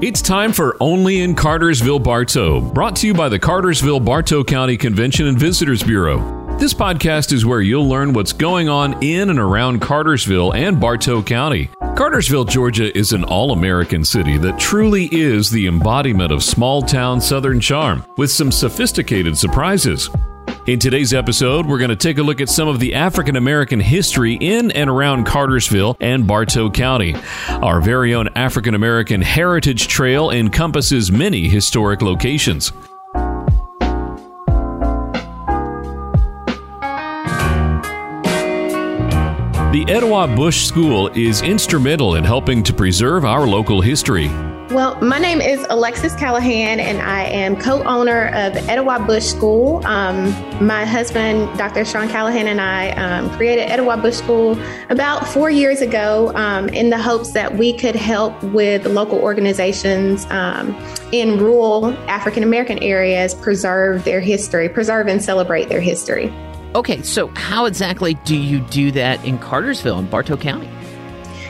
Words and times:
It's 0.00 0.20
time 0.20 0.52
for 0.52 0.76
Only 0.80 1.20
in 1.20 1.36
Cartersville 1.36 2.00
Bartow, 2.00 2.60
brought 2.60 2.96
to 2.96 3.06
you 3.06 3.14
by 3.14 3.28
the 3.28 3.38
Cartersville 3.38 4.00
Bartow 4.00 4.42
County 4.42 4.76
Convention 4.76 5.28
and 5.28 5.38
Visitors 5.38 5.84
Bureau. 5.84 6.56
This 6.58 6.74
podcast 6.74 7.32
is 7.32 7.46
where 7.46 7.60
you'll 7.60 7.88
learn 7.88 8.12
what's 8.12 8.32
going 8.32 8.68
on 8.68 9.00
in 9.04 9.30
and 9.30 9.38
around 9.38 9.80
Cartersville 9.80 10.52
and 10.52 10.80
Bartow 10.80 11.22
County. 11.22 11.70
Cartersville, 11.96 12.44
Georgia 12.44 12.96
is 12.98 13.12
an 13.12 13.22
all 13.22 13.52
American 13.52 14.04
city 14.04 14.36
that 14.38 14.58
truly 14.58 15.08
is 15.12 15.48
the 15.48 15.68
embodiment 15.68 16.32
of 16.32 16.42
small 16.42 16.82
town 16.82 17.20
Southern 17.20 17.60
charm, 17.60 18.04
with 18.16 18.32
some 18.32 18.50
sophisticated 18.50 19.38
surprises. 19.38 20.10
In 20.66 20.78
today's 20.78 21.12
episode, 21.12 21.66
we're 21.66 21.76
going 21.78 21.90
to 21.90 21.96
take 21.96 22.16
a 22.16 22.22
look 22.22 22.40
at 22.40 22.48
some 22.48 22.68
of 22.68 22.80
the 22.80 22.94
African 22.94 23.36
American 23.36 23.80
history 23.80 24.32
in 24.34 24.70
and 24.70 24.88
around 24.88 25.26
Cartersville 25.26 25.94
and 26.00 26.26
Bartow 26.26 26.70
County. 26.70 27.14
Our 27.48 27.82
very 27.82 28.14
own 28.14 28.28
African 28.34 28.74
American 28.74 29.20
Heritage 29.20 29.88
Trail 29.88 30.30
encompasses 30.30 31.12
many 31.12 31.48
historic 31.48 32.00
locations. 32.00 32.72
The 39.74 39.84
Etowah 39.88 40.28
Bush 40.28 40.64
School 40.64 41.08
is 41.08 41.42
instrumental 41.42 42.14
in 42.14 42.24
helping 42.24 42.62
to 42.62 42.72
preserve 42.72 43.26
our 43.26 43.46
local 43.46 43.82
history. 43.82 44.30
Well, 44.74 45.00
my 45.00 45.20
name 45.20 45.40
is 45.40 45.64
Alexis 45.70 46.16
Callahan, 46.16 46.80
and 46.80 47.00
I 47.00 47.26
am 47.26 47.54
co 47.54 47.84
owner 47.84 48.26
of 48.34 48.56
Etowah 48.68 49.04
Bush 49.06 49.22
School. 49.22 49.86
Um, 49.86 50.32
my 50.60 50.84
husband, 50.84 51.56
Dr. 51.56 51.84
Sean 51.84 52.08
Callahan, 52.08 52.48
and 52.48 52.60
I 52.60 52.90
um, 52.90 53.30
created 53.36 53.70
Etowah 53.70 53.98
Bush 53.98 54.16
School 54.16 54.58
about 54.90 55.28
four 55.28 55.48
years 55.48 55.80
ago 55.80 56.32
um, 56.34 56.68
in 56.70 56.90
the 56.90 56.98
hopes 56.98 57.30
that 57.34 57.56
we 57.56 57.72
could 57.72 57.94
help 57.94 58.42
with 58.42 58.84
local 58.86 59.20
organizations 59.20 60.26
um, 60.30 60.74
in 61.12 61.38
rural 61.38 61.92
African 62.08 62.42
American 62.42 62.80
areas 62.80 63.32
preserve 63.32 64.02
their 64.02 64.20
history, 64.20 64.68
preserve 64.68 65.06
and 65.06 65.22
celebrate 65.22 65.68
their 65.68 65.80
history. 65.80 66.34
Okay, 66.74 67.00
so 67.02 67.28
how 67.36 67.66
exactly 67.66 68.14
do 68.24 68.36
you 68.36 68.58
do 68.58 68.90
that 68.90 69.24
in 69.24 69.38
Cartersville 69.38 70.00
and 70.00 70.10
Bartow 70.10 70.36
County? 70.36 70.68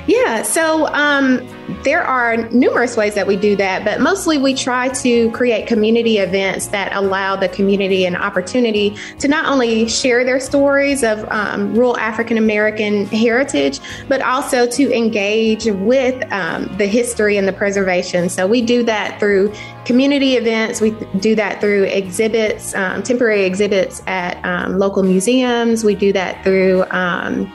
Yeah, 0.06 0.42
so 0.42 0.86
um, 0.88 1.41
there 1.83 2.02
are 2.02 2.36
numerous 2.50 2.94
ways 2.94 3.14
that 3.14 3.27
we 3.27 3.36
do 3.36 3.56
that, 3.56 3.86
but 3.86 4.02
mostly 4.02 4.36
we 4.36 4.52
try 4.52 4.88
to 4.88 5.30
create 5.30 5.66
community 5.66 6.19
events 6.19 6.66
that 6.69 6.94
allow 6.94 7.36
the 7.36 7.48
community 7.48 8.05
an 8.05 8.14
opportunity 8.14 8.94
to 9.20 9.28
not 9.28 9.47
only 9.47 9.88
share 9.88 10.22
their 10.22 10.41
stories 10.41 11.02
of 11.02 11.27
um, 11.30 11.75
rural 11.75 11.97
African 11.97 12.36
American 12.36 13.06
heritage, 13.06 13.80
but 14.06 14.20
also 14.20 14.66
to 14.66 14.94
engage 14.94 15.64
with 15.64 16.22
um, 16.30 16.66
the 16.77 16.86
history 16.86 17.38
and 17.38 17.48
the 17.48 17.52
preservation. 17.55 18.28
So 18.28 18.47
we 18.47 18.60
do 18.60 18.82
that 18.82 19.19
through 19.19 19.55
community 19.86 20.36
events, 20.36 20.82
we 20.82 20.91
do 21.19 21.34
that 21.36 21.62
through 21.62 21.84
exhibits, 21.84 22.75
um, 22.75 23.02
temporary 23.02 23.44
exhibits 23.44 24.02
at 24.06 24.42
um, 24.44 24.78
local 24.78 25.02
museums, 25.02 25.82
we 25.82 25.94
do 25.94 26.12
that 26.12 26.44
through 26.44 26.84
um, 26.91 27.50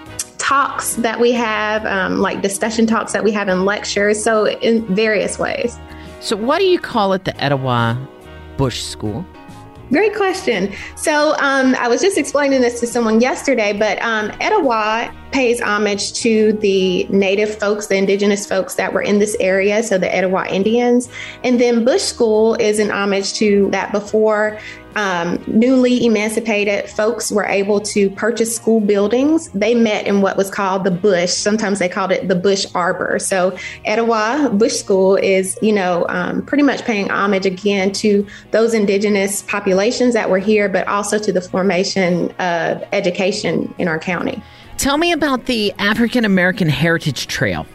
talks 0.50 0.96
that 0.96 1.20
we 1.20 1.32
have, 1.32 1.86
um, 1.86 2.22
like 2.22 2.42
discussion 2.42 2.88
talks 2.88 3.14
that 3.14 3.24
we 3.24 3.32
have 3.32 3.48
in 3.48 3.66
lectures. 3.66 4.22
So, 4.24 4.48
in 4.48 4.84
various 4.96 5.38
ways. 5.38 5.78
So, 6.22 6.36
why 6.36 6.58
do 6.58 6.66
you 6.66 6.80
call 6.80 7.14
it 7.14 7.24
the 7.26 7.36
Etowah 7.44 7.96
Bush 8.58 8.82
School? 8.82 9.24
Great 9.92 10.16
question. 10.16 10.74
So, 10.96 11.36
um, 11.38 11.76
I 11.76 11.88
was 11.88 12.02
just 12.02 12.18
explaining 12.18 12.62
this 12.62 12.80
to 12.80 12.88
someone 12.88 13.22
yesterday, 13.22 13.74
but 13.74 14.02
um, 14.02 14.32
Etowah 14.42 15.14
pays 15.32 15.62
homage 15.62 16.14
to 16.14 16.54
the 16.54 17.04
native 17.06 17.58
folks, 17.58 17.88
the 17.88 17.96
indigenous 17.96 18.48
folks 18.48 18.76
that 18.76 18.94
were 18.94 19.02
in 19.02 19.20
this 19.20 19.36
area, 19.40 19.84
so 19.84 19.98
the 19.98 20.14
Etowah 20.14 20.48
Indians. 20.48 21.10
And 21.44 21.60
then 21.60 21.86
Bush 21.86 22.02
School 22.02 22.56
is 22.56 22.80
an 22.80 22.92
homage 22.92 23.34
to 23.34 23.70
that 23.72 23.92
before 23.92 24.60
um, 24.96 25.42
newly 25.48 26.06
emancipated 26.06 26.90
folks 26.90 27.32
were 27.32 27.46
able 27.46 27.80
to 27.80 28.10
purchase 28.12 28.56
school 28.56 28.80
buildings. 28.80 29.50
They 29.50 29.76
met 29.76 30.08
in 30.08 30.22
what 30.22 30.36
was 30.36 30.50
called 30.50 30.84
the 30.84 30.92
Bush. 30.92 31.32
Sometimes 31.32 31.80
they 31.80 31.90
called 31.90 32.12
it 32.12 32.28
the 32.28 32.36
Bush 32.36 32.66
Arbor. 32.74 33.20
So 33.20 33.58
Etowah 33.86 34.50
Bush 34.54 34.74
School 34.74 35.16
is, 35.16 35.58
you 35.62 35.74
know, 35.74 36.06
um, 36.10 36.42
pretty 36.42 36.64
much 36.64 36.84
paying 36.86 37.10
homage 37.10 37.46
again 37.46 37.92
to 37.94 38.26
those 38.52 38.74
indigenous 38.74 39.44
populations 39.44 40.14
that 40.16 40.30
were 40.30 40.40
here, 40.40 40.68
but 40.68 40.88
also 40.88 41.20
to 41.20 41.32
the 41.32 41.42
formation 41.42 42.32
of 42.40 42.84
education 42.92 43.74
in 43.78 43.88
our 43.88 44.00
county. 44.00 44.42
Tell 44.80 44.98
me 44.98 45.12
about 45.12 45.48
the 45.48 45.74
African 45.74 46.24
American 46.24 46.70
Heritage 46.70 47.28
Trail. 47.28 47.68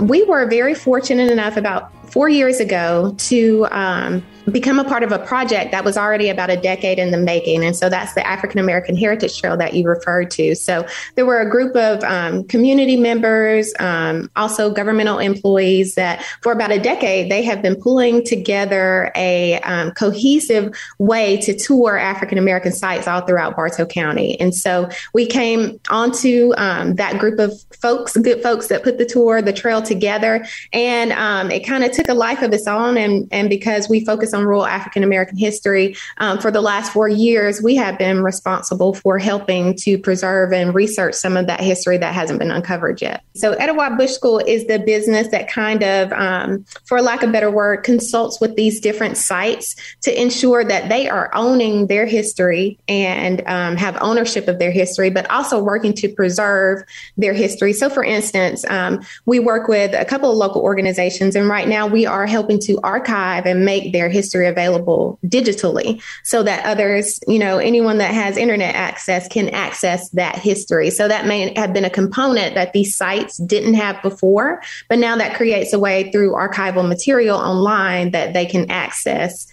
We 0.00 0.24
were 0.24 0.46
very 0.46 0.74
fortunate 0.74 1.30
enough 1.30 1.56
about 1.56 1.92
four 2.10 2.28
years 2.28 2.58
ago 2.58 3.14
to 3.18 3.68
um, 3.70 4.26
become 4.52 4.78
a 4.78 4.84
part 4.84 5.02
of 5.02 5.12
a 5.12 5.18
project 5.18 5.72
that 5.72 5.84
was 5.84 5.96
already 5.96 6.28
about 6.28 6.50
a 6.50 6.56
decade 6.56 6.98
in 6.98 7.10
the 7.10 7.18
making. 7.18 7.64
And 7.64 7.76
so 7.76 7.88
that's 7.88 8.14
the 8.14 8.26
African 8.26 8.58
American 8.58 8.96
Heritage 8.96 9.38
Trail 9.40 9.56
that 9.56 9.74
you 9.74 9.86
referred 9.86 10.30
to. 10.32 10.54
So 10.54 10.86
there 11.14 11.26
were 11.26 11.40
a 11.40 11.48
group 11.48 11.76
of 11.76 12.02
um, 12.04 12.44
community 12.44 12.96
members, 12.96 13.72
um, 13.78 14.30
also 14.36 14.70
governmental 14.70 15.18
employees 15.18 15.94
that 15.94 16.24
for 16.42 16.52
about 16.52 16.70
a 16.70 16.78
decade, 16.78 17.30
they 17.30 17.42
have 17.42 17.62
been 17.62 17.76
pulling 17.76 18.24
together 18.24 19.12
a 19.16 19.60
um, 19.60 19.92
cohesive 19.92 20.74
way 20.98 21.36
to 21.38 21.56
tour 21.56 21.96
African 21.98 22.38
American 22.38 22.72
sites 22.72 23.06
all 23.06 23.20
throughout 23.20 23.56
Bartow 23.56 23.86
County. 23.86 24.38
And 24.40 24.54
so 24.54 24.88
we 25.14 25.26
came 25.26 25.80
onto 25.88 26.52
um, 26.56 26.94
that 26.96 27.18
group 27.18 27.38
of 27.38 27.52
folks, 27.80 28.16
good 28.16 28.42
folks 28.42 28.68
that 28.68 28.82
put 28.82 28.98
the 28.98 29.06
tour, 29.06 29.42
the 29.42 29.52
trail 29.52 29.82
together. 29.82 30.44
And 30.72 31.12
um, 31.12 31.50
it 31.50 31.66
kind 31.66 31.84
of 31.84 31.92
took 31.92 32.08
a 32.08 32.14
life 32.14 32.42
of 32.42 32.52
its 32.52 32.66
own. 32.66 32.96
And, 32.96 33.28
and 33.30 33.48
because 33.48 33.88
we 33.88 34.04
focus 34.04 34.34
on 34.34 34.39
on 34.40 34.46
rural 34.46 34.66
African 34.66 35.02
American 35.02 35.36
history. 35.36 35.96
Um, 36.18 36.38
for 36.38 36.50
the 36.50 36.60
last 36.60 36.92
four 36.92 37.08
years, 37.08 37.62
we 37.62 37.76
have 37.76 37.98
been 37.98 38.22
responsible 38.22 38.94
for 38.94 39.18
helping 39.18 39.74
to 39.76 39.98
preserve 39.98 40.52
and 40.52 40.74
research 40.74 41.14
some 41.14 41.36
of 41.36 41.46
that 41.46 41.60
history 41.60 41.98
that 41.98 42.14
hasn't 42.14 42.38
been 42.38 42.50
uncovered 42.50 43.00
yet. 43.00 43.22
So, 43.34 43.52
Etowah 43.52 43.96
Bush 43.96 44.12
School 44.12 44.38
is 44.38 44.66
the 44.66 44.78
business 44.78 45.28
that 45.28 45.48
kind 45.48 45.82
of, 45.82 46.12
um, 46.12 46.64
for 46.84 47.00
lack 47.00 47.22
of 47.22 47.30
a 47.30 47.32
better 47.32 47.50
word, 47.50 47.84
consults 47.84 48.40
with 48.40 48.56
these 48.56 48.80
different 48.80 49.16
sites 49.16 49.76
to 50.02 50.20
ensure 50.20 50.64
that 50.64 50.88
they 50.88 51.08
are 51.08 51.30
owning 51.34 51.86
their 51.86 52.06
history 52.06 52.78
and 52.88 53.42
um, 53.46 53.76
have 53.76 53.96
ownership 54.00 54.48
of 54.48 54.58
their 54.58 54.70
history, 54.70 55.10
but 55.10 55.30
also 55.30 55.62
working 55.62 55.92
to 55.94 56.08
preserve 56.08 56.82
their 57.16 57.34
history. 57.34 57.72
So, 57.72 57.88
for 57.88 58.02
instance, 58.02 58.64
um, 58.68 59.00
we 59.26 59.38
work 59.38 59.68
with 59.68 59.94
a 59.94 60.04
couple 60.04 60.30
of 60.30 60.36
local 60.36 60.62
organizations, 60.62 61.36
and 61.36 61.48
right 61.48 61.68
now 61.68 61.86
we 61.86 62.06
are 62.06 62.26
helping 62.26 62.58
to 62.60 62.78
archive 62.82 63.46
and 63.46 63.64
make 63.64 63.92
their 63.92 64.08
history 64.08 64.19
history 64.20 64.46
available 64.46 65.18
digitally 65.24 66.02
so 66.24 66.42
that 66.42 66.64
others, 66.66 67.18
you 67.26 67.38
know, 67.38 67.58
anyone 67.58 67.98
that 67.98 68.12
has 68.12 68.36
internet 68.36 68.74
access 68.74 69.26
can 69.28 69.48
access 69.50 70.10
that 70.10 70.36
history. 70.36 70.90
So 70.90 71.08
that 71.08 71.26
may 71.26 71.58
have 71.58 71.72
been 71.72 71.84
a 71.84 71.90
component 71.90 72.54
that 72.54 72.72
these 72.72 72.94
sites 72.96 73.38
didn't 73.38 73.74
have 73.74 74.02
before, 74.02 74.62
but 74.88 74.98
now 74.98 75.16
that 75.16 75.36
creates 75.36 75.72
a 75.72 75.78
way 75.78 76.10
through 76.10 76.32
archival 76.32 76.86
material 76.86 77.38
online 77.38 78.10
that 78.10 78.34
they 78.34 78.44
can 78.44 78.70
access 78.70 79.46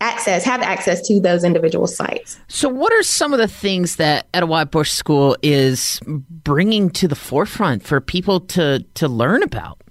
access 0.00 0.44
have 0.44 0.62
access 0.62 1.06
to 1.08 1.18
those 1.20 1.42
individual 1.42 1.88
sites. 1.88 2.38
So 2.48 2.68
what 2.68 2.92
are 2.92 3.02
some 3.02 3.32
of 3.32 3.40
the 3.40 3.48
things 3.48 3.96
that 3.96 4.26
Etowah 4.32 4.66
Bush 4.66 4.92
School 4.92 5.36
is 5.42 6.00
bringing 6.06 6.90
to 6.90 7.08
the 7.08 7.16
forefront 7.16 7.82
for 7.82 8.00
people 8.00 8.40
to 8.40 8.84
to 8.94 9.08
learn 9.08 9.42
about? 9.42 9.82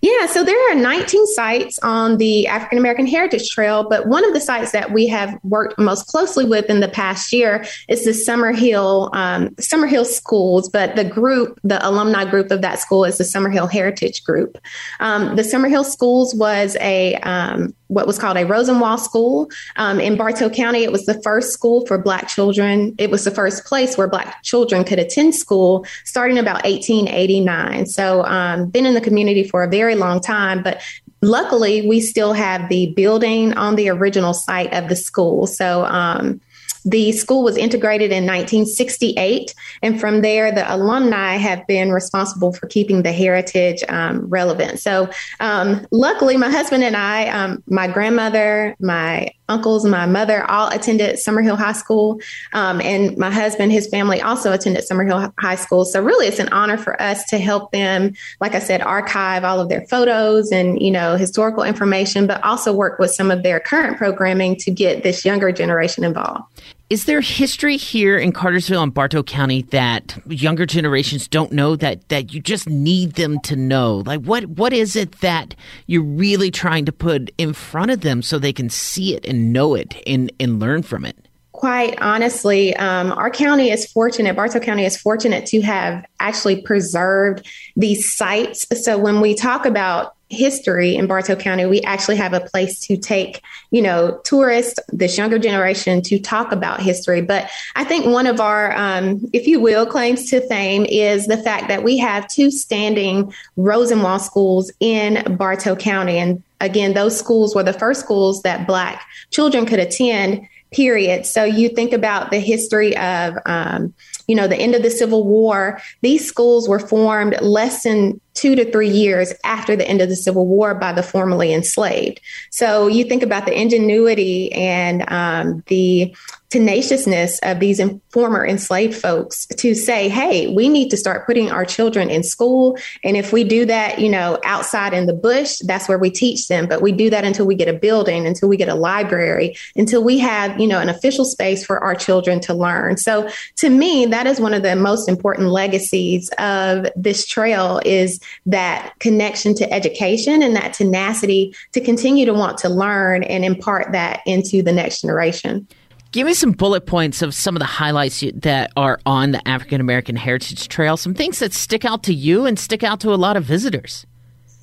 Yeah, 0.00 0.26
so 0.26 0.44
there 0.44 0.70
are 0.70 0.74
19 0.74 1.26
sites 1.28 1.78
on 1.80 2.16
the 2.16 2.46
African 2.46 2.78
American 2.78 3.06
Heritage 3.06 3.50
Trail, 3.50 3.88
but 3.88 4.06
one 4.06 4.24
of 4.24 4.32
the 4.32 4.40
sites 4.40 4.72
that 4.72 4.92
we 4.92 5.06
have 5.08 5.38
worked 5.44 5.78
most 5.78 6.06
closely 6.06 6.44
with 6.44 6.66
in 6.70 6.80
the 6.80 6.88
past 6.88 7.32
year 7.32 7.64
is 7.88 8.04
the 8.04 8.12
Summerhill 8.12 9.14
um, 9.14 9.50
Summerhill 9.56 10.06
Schools. 10.06 10.68
But 10.68 10.96
the 10.96 11.04
group, 11.04 11.58
the 11.64 11.86
alumni 11.86 12.24
group 12.24 12.50
of 12.50 12.62
that 12.62 12.78
school, 12.78 13.04
is 13.04 13.18
the 13.18 13.24
Summerhill 13.24 13.70
Heritage 13.70 14.24
Group. 14.24 14.58
Um, 15.00 15.36
the 15.36 15.42
Summerhill 15.42 15.84
Schools 15.84 16.34
was 16.34 16.76
a 16.80 17.16
um, 17.16 17.74
what 17.90 18.06
was 18.06 18.18
called 18.18 18.36
a 18.36 18.46
Rosenwald 18.46 19.00
School 19.00 19.50
um, 19.76 19.98
in 19.98 20.16
Bartow 20.16 20.48
County. 20.48 20.84
It 20.84 20.92
was 20.92 21.06
the 21.06 21.20
first 21.22 21.52
school 21.52 21.84
for 21.86 21.98
Black 21.98 22.28
children. 22.28 22.94
It 22.98 23.10
was 23.10 23.24
the 23.24 23.32
first 23.32 23.64
place 23.64 23.98
where 23.98 24.08
Black 24.08 24.42
children 24.44 24.84
could 24.84 25.00
attend 25.00 25.34
school 25.34 25.84
starting 26.04 26.38
about 26.38 26.62
1889. 26.64 27.86
So, 27.86 28.24
um, 28.24 28.70
been 28.70 28.86
in 28.86 28.94
the 28.94 29.00
community 29.00 29.42
for 29.42 29.64
a 29.64 29.68
very 29.70 29.94
long 29.94 30.20
time, 30.20 30.62
but 30.62 30.82
luckily 31.22 31.86
we 31.86 32.00
still 32.00 32.32
have 32.32 32.68
the 32.68 32.92
building 32.94 33.54
on 33.54 33.76
the 33.76 33.88
original 33.88 34.34
site 34.34 34.72
of 34.72 34.88
the 34.88 34.96
school. 34.96 35.46
So, 35.46 35.84
um, 35.84 36.40
the 36.84 37.12
school 37.12 37.42
was 37.42 37.56
integrated 37.56 38.10
in 38.10 38.24
1968, 38.24 39.54
and 39.82 40.00
from 40.00 40.22
there, 40.22 40.50
the 40.52 40.72
alumni 40.74 41.36
have 41.36 41.66
been 41.66 41.92
responsible 41.92 42.52
for 42.52 42.66
keeping 42.66 43.02
the 43.02 43.12
heritage 43.12 43.84
um, 43.88 44.26
relevant. 44.28 44.80
So, 44.80 45.10
um, 45.40 45.86
luckily, 45.90 46.36
my 46.36 46.50
husband 46.50 46.84
and 46.84 46.96
I, 46.96 47.28
um, 47.28 47.62
my 47.66 47.86
grandmother, 47.86 48.76
my 48.80 49.30
uncles, 49.48 49.84
my 49.84 50.06
mother 50.06 50.48
all 50.48 50.68
attended 50.68 51.16
Summerhill 51.16 51.58
High 51.58 51.72
School, 51.72 52.20
um, 52.52 52.80
and 52.80 53.16
my 53.18 53.30
husband, 53.30 53.72
his 53.72 53.88
family 53.88 54.22
also 54.22 54.52
attended 54.52 54.84
Summerhill 54.88 55.32
High 55.38 55.56
School. 55.56 55.84
So, 55.84 56.02
really, 56.02 56.26
it's 56.26 56.38
an 56.38 56.48
honor 56.48 56.78
for 56.78 57.00
us 57.00 57.24
to 57.26 57.38
help 57.38 57.72
them, 57.72 58.14
like 58.40 58.54
I 58.54 58.60
said, 58.60 58.80
archive 58.80 59.44
all 59.44 59.60
of 59.60 59.68
their 59.68 59.86
photos 59.86 60.50
and 60.50 60.80
you 60.80 60.90
know 60.90 61.16
historical 61.16 61.62
information, 61.62 62.26
but 62.26 62.42
also 62.42 62.72
work 62.72 62.98
with 62.98 63.10
some 63.10 63.30
of 63.30 63.42
their 63.42 63.60
current 63.60 63.98
programming 63.98 64.56
to 64.56 64.70
get 64.70 65.02
this 65.02 65.24
younger 65.24 65.52
generation 65.52 66.04
involved. 66.04 66.44
Is 66.90 67.04
there 67.04 67.20
history 67.20 67.76
here 67.76 68.18
in 68.18 68.32
Cartersville 68.32 68.82
and 68.82 68.92
Bartow 68.92 69.22
County 69.22 69.62
that 69.70 70.20
younger 70.26 70.66
generations 70.66 71.28
don't 71.28 71.52
know 71.52 71.76
that 71.76 72.08
that 72.08 72.34
you 72.34 72.40
just 72.40 72.68
need 72.68 73.12
them 73.12 73.38
to 73.42 73.54
know? 73.54 74.02
Like 74.04 74.22
what 74.22 74.46
what 74.46 74.72
is 74.72 74.96
it 74.96 75.20
that 75.20 75.54
you're 75.86 76.02
really 76.02 76.50
trying 76.50 76.86
to 76.86 76.92
put 76.92 77.30
in 77.38 77.52
front 77.52 77.92
of 77.92 78.00
them 78.00 78.22
so 78.22 78.40
they 78.40 78.52
can 78.52 78.68
see 78.68 79.14
it 79.14 79.24
and 79.24 79.52
know 79.52 79.76
it 79.76 80.02
and, 80.04 80.32
and 80.40 80.58
learn 80.58 80.82
from 80.82 81.04
it? 81.04 81.16
quite 81.52 82.00
honestly, 82.00 82.74
um, 82.76 83.12
our 83.12 83.28
county 83.28 83.70
is 83.70 83.84
fortunate, 83.92 84.34
Bartow 84.34 84.60
County 84.60 84.86
is 84.86 84.96
fortunate 84.96 85.44
to 85.44 85.60
have 85.60 86.06
actually 86.18 86.62
preserved 86.62 87.46
these 87.76 88.16
sites. 88.16 88.66
So 88.82 88.96
when 88.96 89.20
we 89.20 89.34
talk 89.34 89.66
about 89.66 90.14
history 90.30 90.94
in 90.94 91.06
Bartow 91.06 91.36
County, 91.36 91.66
we 91.66 91.82
actually 91.82 92.16
have 92.16 92.32
a 92.32 92.40
place 92.40 92.80
to 92.80 92.96
take, 92.96 93.42
you 93.70 93.82
know, 93.82 94.20
tourists, 94.24 94.78
this 94.88 95.18
younger 95.18 95.38
generation 95.38 96.00
to 96.02 96.18
talk 96.18 96.52
about 96.52 96.80
history. 96.80 97.20
But 97.20 97.50
I 97.74 97.84
think 97.84 98.06
one 98.06 98.26
of 98.26 98.40
our, 98.40 98.72
um, 98.76 99.28
if 99.32 99.46
you 99.46 99.60
will, 99.60 99.84
claims 99.84 100.30
to 100.30 100.40
fame 100.48 100.86
is 100.88 101.26
the 101.26 101.36
fact 101.36 101.68
that 101.68 101.82
we 101.82 101.98
have 101.98 102.28
two 102.28 102.50
standing 102.50 103.34
Rosenwald 103.56 104.22
schools 104.22 104.70
in 104.80 105.36
Bartow 105.36 105.74
County. 105.74 106.18
And 106.18 106.42
again, 106.60 106.94
those 106.94 107.18
schools 107.18 107.54
were 107.54 107.64
the 107.64 107.72
first 107.72 108.00
schools 108.00 108.42
that 108.42 108.66
Black 108.66 109.04
children 109.30 109.66
could 109.66 109.80
attend 109.80 110.46
period. 110.70 111.26
So 111.26 111.44
you 111.44 111.68
think 111.68 111.92
about 111.92 112.30
the 112.30 112.38
history 112.38 112.96
of, 112.96 113.36
um, 113.46 113.92
you 114.28 114.36
know, 114.36 114.46
the 114.46 114.56
end 114.56 114.74
of 114.74 114.82
the 114.82 114.90
Civil 114.90 115.24
War. 115.24 115.80
These 116.02 116.26
schools 116.26 116.68
were 116.68 116.78
formed 116.78 117.36
less 117.42 117.82
than 117.82 118.20
two 118.40 118.56
to 118.56 118.70
three 118.72 118.88
years 118.88 119.34
after 119.44 119.76
the 119.76 119.86
end 119.86 120.00
of 120.00 120.08
the 120.08 120.16
Civil 120.16 120.46
War 120.46 120.74
by 120.74 120.92
the 120.94 121.02
formerly 121.02 121.52
enslaved. 121.52 122.22
So 122.50 122.86
you 122.86 123.04
think 123.04 123.22
about 123.22 123.44
the 123.44 123.52
ingenuity 123.52 124.50
and 124.52 125.04
um, 125.12 125.62
the 125.66 126.14
tenaciousness 126.48 127.38
of 127.44 127.60
these 127.60 127.80
former 128.10 128.44
enslaved 128.44 128.94
folks 128.94 129.46
to 129.46 129.72
say, 129.74 130.08
hey, 130.08 130.52
we 130.52 130.68
need 130.68 130.88
to 130.90 130.96
start 130.96 131.24
putting 131.24 131.48
our 131.50 131.64
children 131.64 132.10
in 132.10 132.24
school. 132.24 132.76
And 133.04 133.16
if 133.16 133.32
we 133.32 133.44
do 133.44 133.64
that, 133.66 134.00
you 134.00 134.08
know, 134.08 134.38
outside 134.44 134.92
in 134.92 135.06
the 135.06 135.12
bush, 135.12 135.58
that's 135.64 135.88
where 135.88 135.98
we 135.98 136.10
teach 136.10 136.48
them. 136.48 136.66
But 136.66 136.82
we 136.82 136.90
do 136.90 137.08
that 137.10 137.24
until 137.24 137.46
we 137.46 137.54
get 137.54 137.68
a 137.68 137.72
building, 137.72 138.26
until 138.26 138.48
we 138.48 138.56
get 138.56 138.68
a 138.68 138.74
library, 138.74 139.56
until 139.76 140.02
we 140.02 140.18
have, 140.18 140.58
you 140.58 140.66
know, 140.66 140.80
an 140.80 140.88
official 140.88 141.24
space 141.24 141.64
for 141.64 141.78
our 141.78 141.94
children 141.94 142.40
to 142.40 142.54
learn. 142.54 142.96
So 142.96 143.30
to 143.58 143.70
me, 143.70 144.06
that 144.06 144.26
is 144.26 144.40
one 144.40 144.54
of 144.54 144.62
the 144.62 144.74
most 144.74 145.08
important 145.08 145.50
legacies 145.50 146.30
of 146.38 146.88
this 146.96 147.26
trail 147.26 147.80
is 147.84 148.18
that 148.46 148.94
connection 149.00 149.54
to 149.54 149.72
education 149.72 150.42
and 150.42 150.54
that 150.56 150.72
tenacity 150.72 151.54
to 151.72 151.80
continue 151.80 152.26
to 152.26 152.32
want 152.32 152.58
to 152.58 152.68
learn 152.68 153.22
and 153.24 153.44
impart 153.44 153.92
that 153.92 154.20
into 154.26 154.62
the 154.62 154.72
next 154.72 155.02
generation. 155.02 155.66
Give 156.12 156.26
me 156.26 156.34
some 156.34 156.50
bullet 156.50 156.86
points 156.86 157.22
of 157.22 157.34
some 157.34 157.54
of 157.54 157.60
the 157.60 157.66
highlights 157.66 158.24
that 158.34 158.72
are 158.76 158.98
on 159.06 159.30
the 159.30 159.46
African 159.46 159.80
American 159.80 160.16
Heritage 160.16 160.66
Trail, 160.66 160.96
some 160.96 161.14
things 161.14 161.38
that 161.38 161.52
stick 161.52 161.84
out 161.84 162.02
to 162.04 162.14
you 162.14 162.46
and 162.46 162.58
stick 162.58 162.82
out 162.82 162.98
to 163.00 163.14
a 163.14 163.16
lot 163.16 163.36
of 163.36 163.44
visitors. 163.44 164.06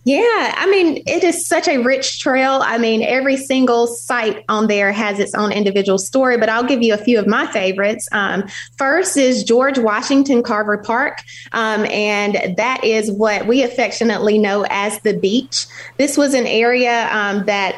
Yeah, 0.08 0.56
I 0.56 0.68
mean, 0.72 1.04
it 1.06 1.26
is 1.26 1.46
such 1.46 1.68
a 1.68 1.80
rich 1.80 2.22
trail. 2.22 2.62
I 2.64 2.78
mean, 2.78 3.04
every 3.04 3.36
single 3.36 3.88
site 3.88 4.46
on 4.48 4.68
there 4.68 4.94
has 4.94 5.20
its 5.20 5.36
own 5.36 5.52
individual 5.52 5.98
story, 5.98 6.38
but 6.38 6.48
I'll 6.48 6.64
give 6.64 6.82
you 6.82 6.94
a 6.94 6.98
few 6.98 7.20
of 7.20 7.28
my 7.28 7.46
favorites. 7.48 8.08
Um, 8.14 8.46
first 8.78 9.18
is 9.18 9.44
George 9.44 9.78
Washington 9.78 10.44
Carver 10.44 10.78
Park, 10.78 11.24
um, 11.52 11.86
and 11.88 12.56
that 12.56 12.86
is 12.86 13.12
what 13.12 13.48
we 13.48 13.64
affectionately 13.64 14.38
know 14.38 14.66
as 14.70 14.98
the 15.02 15.14
beach. 15.14 15.66
This 15.98 16.18
was 16.18 16.34
an 16.34 16.48
area 16.48 17.10
um, 17.12 17.46
that 17.48 17.76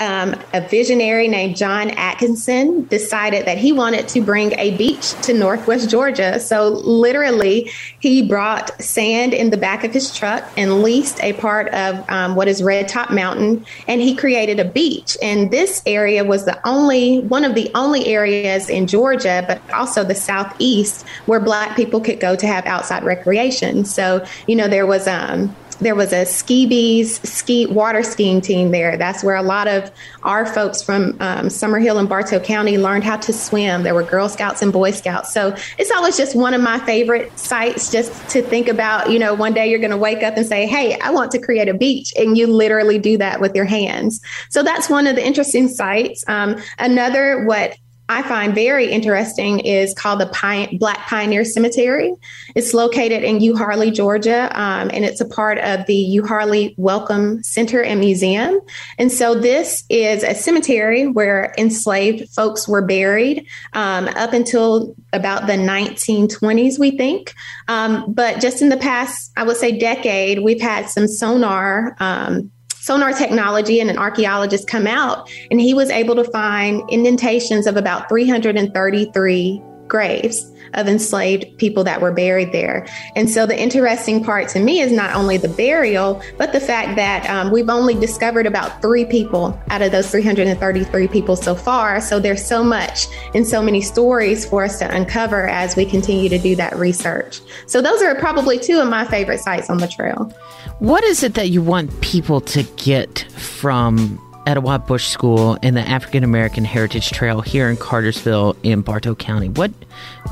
um, 0.00 0.34
a 0.52 0.66
visionary 0.66 1.28
named 1.28 1.56
John 1.56 1.90
Atkinson 1.90 2.84
decided 2.86 3.46
that 3.46 3.58
he 3.58 3.72
wanted 3.72 4.08
to 4.08 4.20
bring 4.20 4.58
a 4.58 4.76
beach 4.76 5.12
to 5.22 5.34
Northwest 5.34 5.90
Georgia. 5.90 6.40
So, 6.40 6.68
literally, 6.68 7.70
he 8.00 8.26
brought 8.26 8.80
sand 8.82 9.34
in 9.34 9.50
the 9.50 9.56
back 9.56 9.84
of 9.84 9.92
his 9.92 10.14
truck 10.14 10.50
and 10.56 10.82
leased 10.82 11.22
a 11.22 11.34
part 11.34 11.68
of 11.68 12.08
um, 12.08 12.34
what 12.34 12.48
is 12.48 12.62
Red 12.62 12.88
Top 12.88 13.10
Mountain, 13.10 13.64
and 13.86 14.00
he 14.00 14.16
created 14.16 14.58
a 14.58 14.64
beach. 14.64 15.16
And 15.22 15.50
this 15.50 15.82
area 15.86 16.24
was 16.24 16.46
the 16.46 16.58
only 16.66 17.20
one 17.20 17.44
of 17.44 17.54
the 17.54 17.70
only 17.74 18.06
areas 18.06 18.70
in 18.70 18.86
Georgia, 18.86 19.44
but 19.46 19.60
also 19.72 20.02
the 20.02 20.14
southeast, 20.14 21.04
where 21.26 21.40
Black 21.40 21.76
people 21.76 22.00
could 22.00 22.20
go 22.20 22.34
to 22.36 22.46
have 22.46 22.64
outside 22.66 23.04
recreation. 23.04 23.84
So, 23.84 24.24
you 24.46 24.56
know, 24.56 24.68
there 24.68 24.86
was 24.86 25.06
um, 25.06 25.54
there 25.80 25.94
was 25.94 26.12
a 26.12 26.24
ski 26.24 26.66
bees 26.66 27.20
ski 27.28 27.66
water 27.66 28.02
skiing 28.02 28.40
team 28.40 28.70
there. 28.70 28.96
That's 28.96 29.24
where 29.24 29.36
a 29.36 29.42
lot 29.42 29.68
of 29.68 29.90
our 30.22 30.46
folks 30.46 30.82
from 30.82 31.16
um, 31.20 31.46
Summerhill 31.46 31.98
and 31.98 32.08
Bartow 32.08 32.40
County 32.40 32.78
learned 32.78 33.04
how 33.04 33.16
to 33.16 33.32
swim. 33.32 33.82
There 33.82 33.94
were 33.94 34.02
Girl 34.02 34.28
Scouts 34.28 34.62
and 34.62 34.72
Boy 34.72 34.90
Scouts. 34.90 35.32
So 35.32 35.54
it's 35.78 35.90
always 35.90 36.16
just 36.16 36.36
one 36.36 36.54
of 36.54 36.60
my 36.60 36.78
favorite 36.80 37.36
sites 37.38 37.90
just 37.90 38.28
to 38.30 38.42
think 38.42 38.68
about. 38.68 39.10
You 39.10 39.18
know, 39.18 39.34
one 39.34 39.52
day 39.52 39.68
you're 39.68 39.78
going 39.78 39.90
to 39.90 39.96
wake 39.96 40.22
up 40.22 40.36
and 40.36 40.46
say, 40.46 40.66
Hey, 40.66 40.98
I 41.00 41.10
want 41.10 41.30
to 41.32 41.38
create 41.38 41.68
a 41.68 41.74
beach. 41.74 42.12
And 42.16 42.36
you 42.36 42.46
literally 42.46 42.98
do 42.98 43.18
that 43.18 43.40
with 43.40 43.54
your 43.54 43.64
hands. 43.64 44.20
So 44.50 44.62
that's 44.62 44.90
one 44.90 45.06
of 45.06 45.16
the 45.16 45.26
interesting 45.26 45.68
sites. 45.68 46.24
Um, 46.28 46.56
another, 46.78 47.44
what 47.44 47.76
I 48.10 48.24
find 48.24 48.56
very 48.56 48.90
interesting 48.90 49.60
is 49.60 49.94
called 49.94 50.18
the 50.18 50.68
Black 50.80 50.98
Pioneer 51.06 51.44
Cemetery. 51.44 52.12
It's 52.56 52.74
located 52.74 53.22
in 53.22 53.38
Euharlee, 53.38 53.94
Georgia, 53.94 54.50
um, 54.60 54.90
and 54.92 55.04
it's 55.04 55.20
a 55.20 55.24
part 55.24 55.58
of 55.58 55.86
the 55.86 56.18
Euharlee 56.18 56.74
Welcome 56.76 57.40
Center 57.44 57.80
and 57.84 58.00
Museum. 58.00 58.58
And 58.98 59.12
so 59.12 59.36
this 59.36 59.84
is 59.88 60.24
a 60.24 60.34
cemetery 60.34 61.06
where 61.06 61.54
enslaved 61.56 62.28
folks 62.30 62.66
were 62.66 62.84
buried 62.84 63.46
um, 63.74 64.08
up 64.08 64.32
until 64.32 64.96
about 65.12 65.46
the 65.46 65.52
1920s, 65.52 66.80
we 66.80 66.90
think. 66.90 67.32
Um, 67.68 68.12
but 68.12 68.40
just 68.40 68.60
in 68.60 68.70
the 68.70 68.76
past, 68.76 69.30
I 69.36 69.44
would 69.44 69.56
say, 69.56 69.78
decade, 69.78 70.42
we've 70.42 70.60
had 70.60 70.90
some 70.90 71.06
sonar 71.06 71.94
um, 72.00 72.50
sonar 72.80 73.12
technology 73.12 73.80
and 73.80 73.90
an 73.90 73.98
archaeologist 73.98 74.66
come 74.66 74.86
out, 74.86 75.30
and 75.50 75.60
he 75.60 75.74
was 75.74 75.90
able 75.90 76.14
to 76.16 76.24
find 76.24 76.82
indentations 76.90 77.66
of 77.66 77.76
about 77.76 78.08
333 78.08 79.62
graves 79.86 80.50
of 80.74 80.86
enslaved 80.86 81.58
people 81.58 81.82
that 81.84 82.00
were 82.00 82.12
buried 82.12 82.52
there. 82.52 82.86
And 83.16 83.28
so 83.28 83.44
the 83.44 83.60
interesting 83.60 84.22
part 84.22 84.48
to 84.50 84.60
me 84.60 84.80
is 84.80 84.92
not 84.92 85.14
only 85.14 85.36
the 85.36 85.48
burial, 85.48 86.22
but 86.38 86.52
the 86.52 86.60
fact 86.60 86.96
that 86.96 87.28
um, 87.28 87.50
we've 87.50 87.68
only 87.68 87.94
discovered 87.94 88.46
about 88.46 88.80
three 88.80 89.04
people 89.04 89.60
out 89.70 89.82
of 89.82 89.90
those 89.90 90.08
333 90.10 91.08
people 91.08 91.36
so 91.36 91.54
far. 91.54 92.00
So 92.00 92.20
there's 92.20 92.44
so 92.44 92.62
much 92.62 93.06
and 93.34 93.46
so 93.46 93.60
many 93.60 93.80
stories 93.80 94.44
for 94.44 94.64
us 94.64 94.78
to 94.78 94.94
uncover 94.94 95.48
as 95.48 95.76
we 95.76 95.84
continue 95.84 96.28
to 96.28 96.38
do 96.38 96.54
that 96.56 96.76
research. 96.76 97.40
So 97.66 97.82
those 97.82 98.00
are 98.00 98.14
probably 98.14 98.58
two 98.58 98.78
of 98.78 98.88
my 98.88 99.04
favorite 99.04 99.40
sites 99.40 99.68
on 99.68 99.78
the 99.78 99.88
trail. 99.88 100.32
What 100.80 101.04
is 101.04 101.22
it 101.22 101.34
that 101.34 101.50
you 101.50 101.60
want 101.62 102.00
people 102.00 102.40
to 102.40 102.62
get 102.76 103.26
from 103.36 104.18
Etowah 104.46 104.78
Bush 104.78 105.06
School 105.06 105.58
and 105.62 105.76
the 105.76 105.82
African 105.82 106.24
American 106.24 106.64
Heritage 106.64 107.10
Trail 107.10 107.42
here 107.42 107.68
in 107.68 107.76
Cartersville 107.76 108.56
in 108.62 108.80
Bartow 108.80 109.14
County. 109.14 109.48
What 109.50 109.70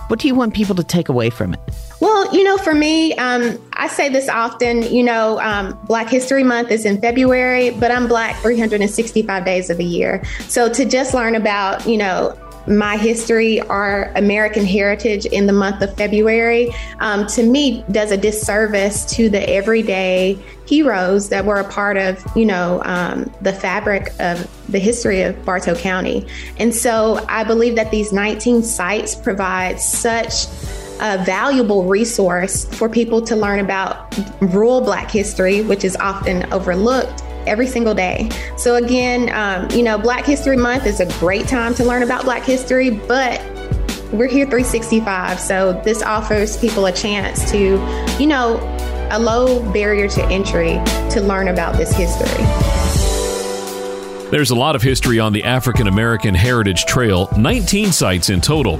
what 0.08 0.18
do 0.18 0.26
you 0.26 0.34
want 0.34 0.54
people 0.54 0.74
to 0.76 0.82
take 0.82 1.08
away 1.08 1.28
from 1.28 1.52
it? 1.52 1.60
Well, 2.00 2.34
you 2.34 2.44
know, 2.44 2.56
for 2.56 2.74
me, 2.74 3.12
um, 3.14 3.58
I 3.74 3.88
say 3.88 4.08
this 4.08 4.28
often. 4.28 4.82
You 4.82 5.02
know, 5.02 5.38
um, 5.40 5.78
Black 5.86 6.08
History 6.08 6.44
Month 6.44 6.70
is 6.70 6.84
in 6.84 7.00
February, 7.00 7.70
but 7.70 7.90
I'm 7.90 8.08
Black 8.08 8.36
365 8.40 9.44
days 9.44 9.68
of 9.68 9.76
the 9.76 9.84
year. 9.84 10.24
So 10.48 10.72
to 10.72 10.84
just 10.84 11.12
learn 11.12 11.34
about, 11.34 11.86
you 11.86 11.98
know, 11.98 12.36
my 12.68 12.96
history, 12.96 13.60
our 13.62 14.12
American 14.14 14.64
heritage 14.64 15.26
in 15.26 15.46
the 15.46 15.52
month 15.52 15.82
of 15.82 15.96
February, 15.96 16.70
um, 17.00 17.26
to 17.28 17.42
me 17.42 17.84
does 17.90 18.10
a 18.10 18.16
disservice 18.16 19.04
to 19.06 19.28
the 19.30 19.48
everyday 19.48 20.38
heroes 20.66 21.30
that 21.30 21.44
were 21.44 21.56
a 21.56 21.68
part 21.68 21.96
of, 21.96 22.24
you 22.36 22.44
know, 22.44 22.82
um, 22.84 23.32
the 23.40 23.52
fabric 23.52 24.12
of 24.20 24.48
the 24.68 24.78
history 24.78 25.22
of 25.22 25.42
Bartow 25.44 25.74
County. 25.74 26.26
And 26.58 26.74
so 26.74 27.24
I 27.28 27.44
believe 27.44 27.74
that 27.76 27.90
these 27.90 28.12
19 28.12 28.62
sites 28.62 29.14
provide 29.14 29.80
such 29.80 30.46
a 31.00 31.22
valuable 31.24 31.84
resource 31.84 32.66
for 32.76 32.88
people 32.88 33.22
to 33.22 33.36
learn 33.36 33.60
about 33.60 34.14
rural 34.40 34.80
Black 34.80 35.10
history, 35.10 35.62
which 35.62 35.84
is 35.84 35.96
often 35.96 36.52
overlooked 36.52 37.22
every 37.46 37.66
single 37.66 37.94
day. 37.94 38.28
So, 38.56 38.76
again, 38.76 39.30
um, 39.34 39.70
you 39.70 39.82
know, 39.82 39.98
Black 39.98 40.24
History 40.24 40.56
Month 40.56 40.86
is 40.86 41.00
a 41.00 41.06
great 41.18 41.46
time 41.46 41.74
to 41.74 41.84
learn 41.84 42.02
about 42.02 42.24
Black 42.24 42.44
history, 42.44 42.90
but 42.90 43.40
we're 44.12 44.28
here 44.28 44.44
365. 44.46 45.38
So, 45.38 45.80
this 45.84 46.02
offers 46.02 46.56
people 46.56 46.86
a 46.86 46.92
chance 46.92 47.50
to, 47.50 47.58
you 48.18 48.26
know, 48.26 48.58
a 49.10 49.18
low 49.18 49.60
barrier 49.72 50.08
to 50.08 50.24
entry 50.26 50.80
to 51.10 51.20
learn 51.20 51.48
about 51.48 51.76
this 51.76 51.92
history. 51.92 52.77
There's 54.30 54.50
a 54.50 54.54
lot 54.54 54.76
of 54.76 54.82
history 54.82 55.18
on 55.18 55.32
the 55.32 55.44
African 55.44 55.88
American 55.88 56.34
Heritage 56.34 56.84
Trail, 56.84 57.30
19 57.38 57.92
sites 57.92 58.28
in 58.28 58.42
total. 58.42 58.76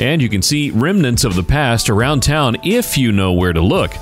And 0.00 0.22
you 0.22 0.30
can 0.30 0.40
see 0.40 0.70
remnants 0.70 1.22
of 1.22 1.34
the 1.34 1.42
past 1.42 1.90
around 1.90 2.22
town 2.22 2.56
if 2.64 2.96
you 2.96 3.12
know 3.12 3.34
where 3.34 3.52
to 3.52 3.60
look. 3.60 3.94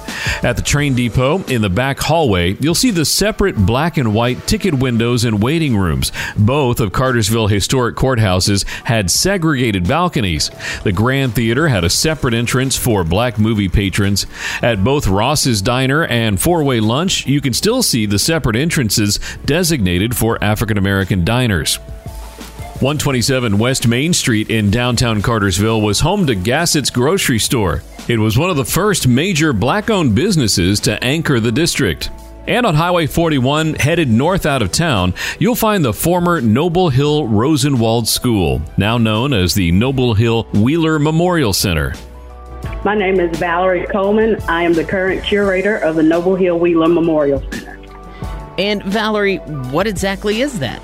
At 0.45 0.55
the 0.55 0.63
train 0.63 0.95
depot, 0.95 1.43
in 1.47 1.63
the 1.63 1.69
back 1.69 1.99
hallway, 1.99 2.53
you'll 2.61 2.77
see 2.77 2.93
the 2.93 3.05
separate 3.05 3.57
black 3.57 3.97
and 3.97 4.15
white 4.15 4.47
ticket 4.47 4.75
windows 4.75 5.25
and 5.25 5.43
waiting 5.43 5.77
rooms. 5.77 6.13
Both 6.37 6.79
of 6.79 6.93
Cartersville 6.93 7.49
historic 7.49 7.97
courthouses 7.97 8.65
had 8.85 9.11
segregated 9.11 9.89
balconies. 9.89 10.53
The 10.85 10.93
Grand 10.93 11.35
Theater 11.35 11.67
had 11.67 11.83
a 11.83 11.91
separate 11.91 12.35
entrance 12.35 12.77
for 12.77 13.03
black 13.03 13.37
movie 13.37 13.69
patrons. 13.69 14.27
At 14.63 14.85
both 14.85 15.09
Ross's 15.09 15.61
Diner 15.61 16.05
and 16.05 16.41
Four 16.41 16.63
Way 16.63 16.79
Lunch, 16.79 17.27
you 17.27 17.41
can 17.41 17.53
still 17.53 17.83
see 17.83 18.07
the 18.07 18.21
separate 18.21 18.55
entrances 18.55 19.19
designated 19.45 20.17
for 20.17 20.43
African 20.43 20.79
American 20.79 20.84
diners. 21.25 21.79
127 22.81 23.57
West 23.59 23.89
Main 23.89 24.13
Street 24.13 24.51
in 24.51 24.71
downtown 24.71 25.23
Cartersville 25.23 25.81
was 25.81 26.01
home 26.01 26.27
to 26.27 26.35
Gassett's 26.35 26.91
grocery 26.91 27.39
store. 27.39 27.83
It 28.09 28.19
was 28.19 28.37
one 28.37 28.51
of 28.51 28.57
the 28.57 28.65
first 28.65 29.09
major 29.09 29.53
black 29.53 29.89
owned 29.89 30.15
businesses 30.15 30.81
to 30.81 31.03
anchor 31.03 31.41
the 31.41 31.53
district. 31.53 32.11
And 32.47 32.67
on 32.67 32.75
Highway 32.75 33.07
41, 33.07 33.75
headed 33.75 34.11
north 34.11 34.45
out 34.45 34.61
of 34.61 34.71
town, 34.71 35.15
you'll 35.39 35.55
find 35.55 35.83
the 35.83 35.95
former 35.95 36.43
Noble 36.43 36.91
Hill 36.91 37.27
Rosenwald 37.27 38.07
School, 38.07 38.61
now 38.77 38.99
known 38.99 39.33
as 39.33 39.55
the 39.55 39.73
Noble 39.73 40.13
Hill 40.13 40.43
Wheeler 40.53 40.99
Memorial 40.99 41.55
Center. 41.55 41.95
My 42.85 42.95
name 42.95 43.19
is 43.19 43.39
Valerie 43.39 43.87
Coleman. 43.87 44.37
I 44.43 44.65
am 44.65 44.75
the 44.75 44.85
current 44.85 45.25
curator 45.25 45.77
of 45.79 45.97
the 45.97 46.03
Noble 46.03 46.37
Hill 46.37 46.59
Wheeler 46.59 46.89
Memorial 46.89 47.41
Center. 47.51 47.64
And 48.59 48.83
Valerie, 48.85 49.39
what 49.39 49.87
exactly 49.87 50.41
is 50.41 50.59
that? 50.61 50.81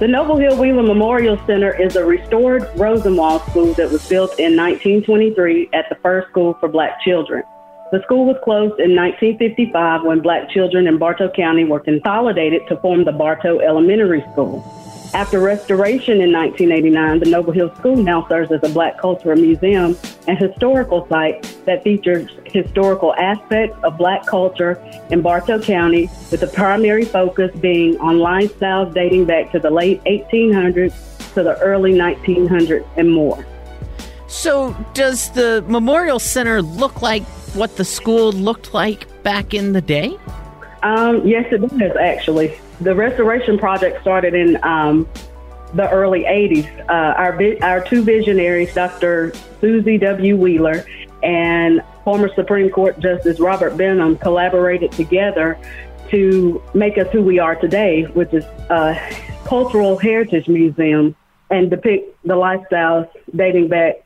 The 0.00 0.08
Noble 0.08 0.36
Hill 0.36 0.58
Wheeler 0.58 0.82
Memorial 0.82 1.38
Center 1.46 1.80
is 1.80 1.94
a 1.94 2.04
restored 2.04 2.68
Rosenwald 2.74 3.42
school 3.42 3.74
that 3.74 3.90
was 3.90 4.06
built 4.08 4.38
in 4.40 4.56
1923 4.56 5.70
at 5.72 5.88
the 5.88 5.94
first 6.02 6.28
school 6.30 6.54
for 6.58 6.68
black 6.68 7.00
children. 7.00 7.44
The 7.92 8.02
school 8.02 8.26
was 8.26 8.36
closed 8.42 8.80
in 8.80 8.96
1955 8.96 10.02
when 10.02 10.20
black 10.20 10.50
children 10.50 10.88
in 10.88 10.98
Bartow 10.98 11.30
County 11.30 11.62
were 11.62 11.78
consolidated 11.78 12.62
to 12.68 12.76
form 12.78 13.04
the 13.04 13.12
Bartow 13.12 13.60
Elementary 13.60 14.24
School. 14.32 14.64
After 15.14 15.38
restoration 15.38 16.20
in 16.20 16.32
1989, 16.32 17.20
the 17.20 17.26
Noble 17.26 17.52
Hill 17.52 17.72
School 17.76 17.94
now 17.94 18.26
serves 18.26 18.50
as 18.50 18.64
a 18.64 18.68
black 18.68 18.98
cultural 18.98 19.40
museum 19.40 19.96
and 20.26 20.36
historical 20.36 21.06
site 21.06 21.40
that 21.66 21.84
features 21.84 22.28
historical 22.46 23.14
aspects 23.14 23.78
of 23.84 23.96
black 23.96 24.26
culture 24.26 24.72
in 25.10 25.22
Bartow 25.22 25.60
County, 25.60 26.10
with 26.32 26.40
the 26.40 26.48
primary 26.48 27.04
focus 27.04 27.54
being 27.60 27.96
on 28.00 28.16
lifestyles 28.16 28.92
dating 28.92 29.26
back 29.26 29.52
to 29.52 29.60
the 29.60 29.70
late 29.70 30.02
1800s 30.02 30.92
to 31.34 31.44
the 31.44 31.56
early 31.60 31.92
1900s 31.92 32.84
and 32.96 33.12
more. 33.12 33.46
So, 34.26 34.76
does 34.94 35.30
the 35.30 35.64
Memorial 35.68 36.18
Center 36.18 36.60
look 36.60 37.02
like 37.02 37.22
what 37.54 37.76
the 37.76 37.84
school 37.84 38.32
looked 38.32 38.74
like 38.74 39.06
back 39.22 39.54
in 39.54 39.74
the 39.74 39.80
day? 39.80 40.18
Um, 40.84 41.26
yes, 41.26 41.50
it 41.50 41.66
does 41.78 41.96
actually 41.96 42.58
the 42.80 42.94
restoration 42.94 43.58
project 43.58 44.02
started 44.02 44.34
in 44.34 44.62
um, 44.62 45.08
the 45.72 45.88
early 45.90 46.24
80s. 46.24 46.68
Uh, 46.88 46.92
our, 46.92 47.40
our 47.62 47.82
two 47.82 48.02
visionaries, 48.02 48.74
Dr. 48.74 49.32
Susie 49.62 49.96
W. 49.96 50.36
Wheeler 50.36 50.84
and 51.22 51.82
former 52.04 52.28
Supreme 52.34 52.68
Court 52.68 53.00
Justice 53.00 53.40
Robert 53.40 53.78
Benham, 53.78 54.18
collaborated 54.18 54.92
together 54.92 55.58
to 56.10 56.62
make 56.74 56.98
us 56.98 57.10
who 57.12 57.22
we 57.22 57.38
are 57.38 57.56
today, 57.56 58.02
which 58.02 58.34
is 58.34 58.44
a 58.68 58.94
cultural 59.46 59.96
heritage 59.96 60.48
museum 60.48 61.16
and 61.50 61.70
depict 61.70 62.14
the 62.24 62.34
lifestyles 62.34 63.08
dating 63.34 63.68
back 63.68 64.04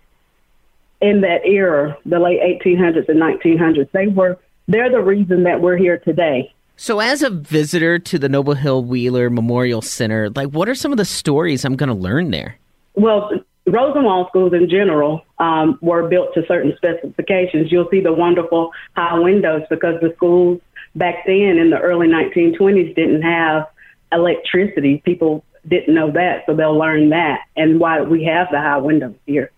in 1.00 1.23
that 1.23 1.44
era, 1.44 1.99
the 2.06 2.20
late 2.20 2.40
1800s 2.40 3.08
and 3.08 3.20
1900s. 3.20 3.90
They 3.90 4.06
were, 4.06 4.38
they're 4.68 4.90
the 4.90 5.00
reason 5.00 5.42
that 5.42 5.61
we're 5.61 5.76
here 5.76 5.99
today. 5.99 6.52
So, 6.80 7.00
as 7.00 7.25
a 7.25 7.30
visitor 7.30 7.99
to 7.99 8.20
the 8.20 8.28
Noble 8.28 8.54
Hill 8.54 8.85
Wheeler 8.85 9.30
Memorial 9.30 9.82
Center, 9.82 10.30
like 10.30 10.50
what 10.50 10.68
are 10.68 10.76
some 10.76 10.92
of 10.92 10.97
the 10.97 11.04
stories 11.04 11.64
I'm 11.64 11.75
going 11.75 11.88
to 11.88 11.94
learn 11.94 12.30
there? 12.30 12.56
Well, 12.94 13.32
Rosenwald 13.66 14.28
schools 14.28 14.52
in 14.52 14.70
general 14.70 15.23
um, 15.40 15.80
were 15.82 16.08
built 16.08 16.35
to 16.35 16.47
certain 16.47 16.73
specifications. 16.76 17.73
You'll 17.73 17.88
see 17.90 18.00
the 18.00 18.12
wonderful 18.12 18.70
high 18.97 19.18
windows 19.18 19.62
because 19.68 20.00
the 20.00 20.12
schools 20.14 20.61
back 20.94 21.26
then 21.26 21.58
in 21.58 21.70
the 21.70 21.80
early 21.80 22.06
1920s 22.06 22.94
didn't 22.94 23.23
have 23.23 23.66
electricity. 24.12 25.02
People 25.04 25.44
didn't 25.66 25.92
know 25.92 26.12
that, 26.12 26.44
so 26.47 26.54
they'll 26.54 26.78
learn 26.78 27.08
that 27.08 27.40
and 27.56 27.80
why 27.80 28.02
we 28.02 28.23
have 28.23 28.47
the 28.52 28.61
high 28.61 28.78
windows 28.78 29.16
here. 29.26 29.50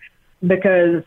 Because 0.47 1.05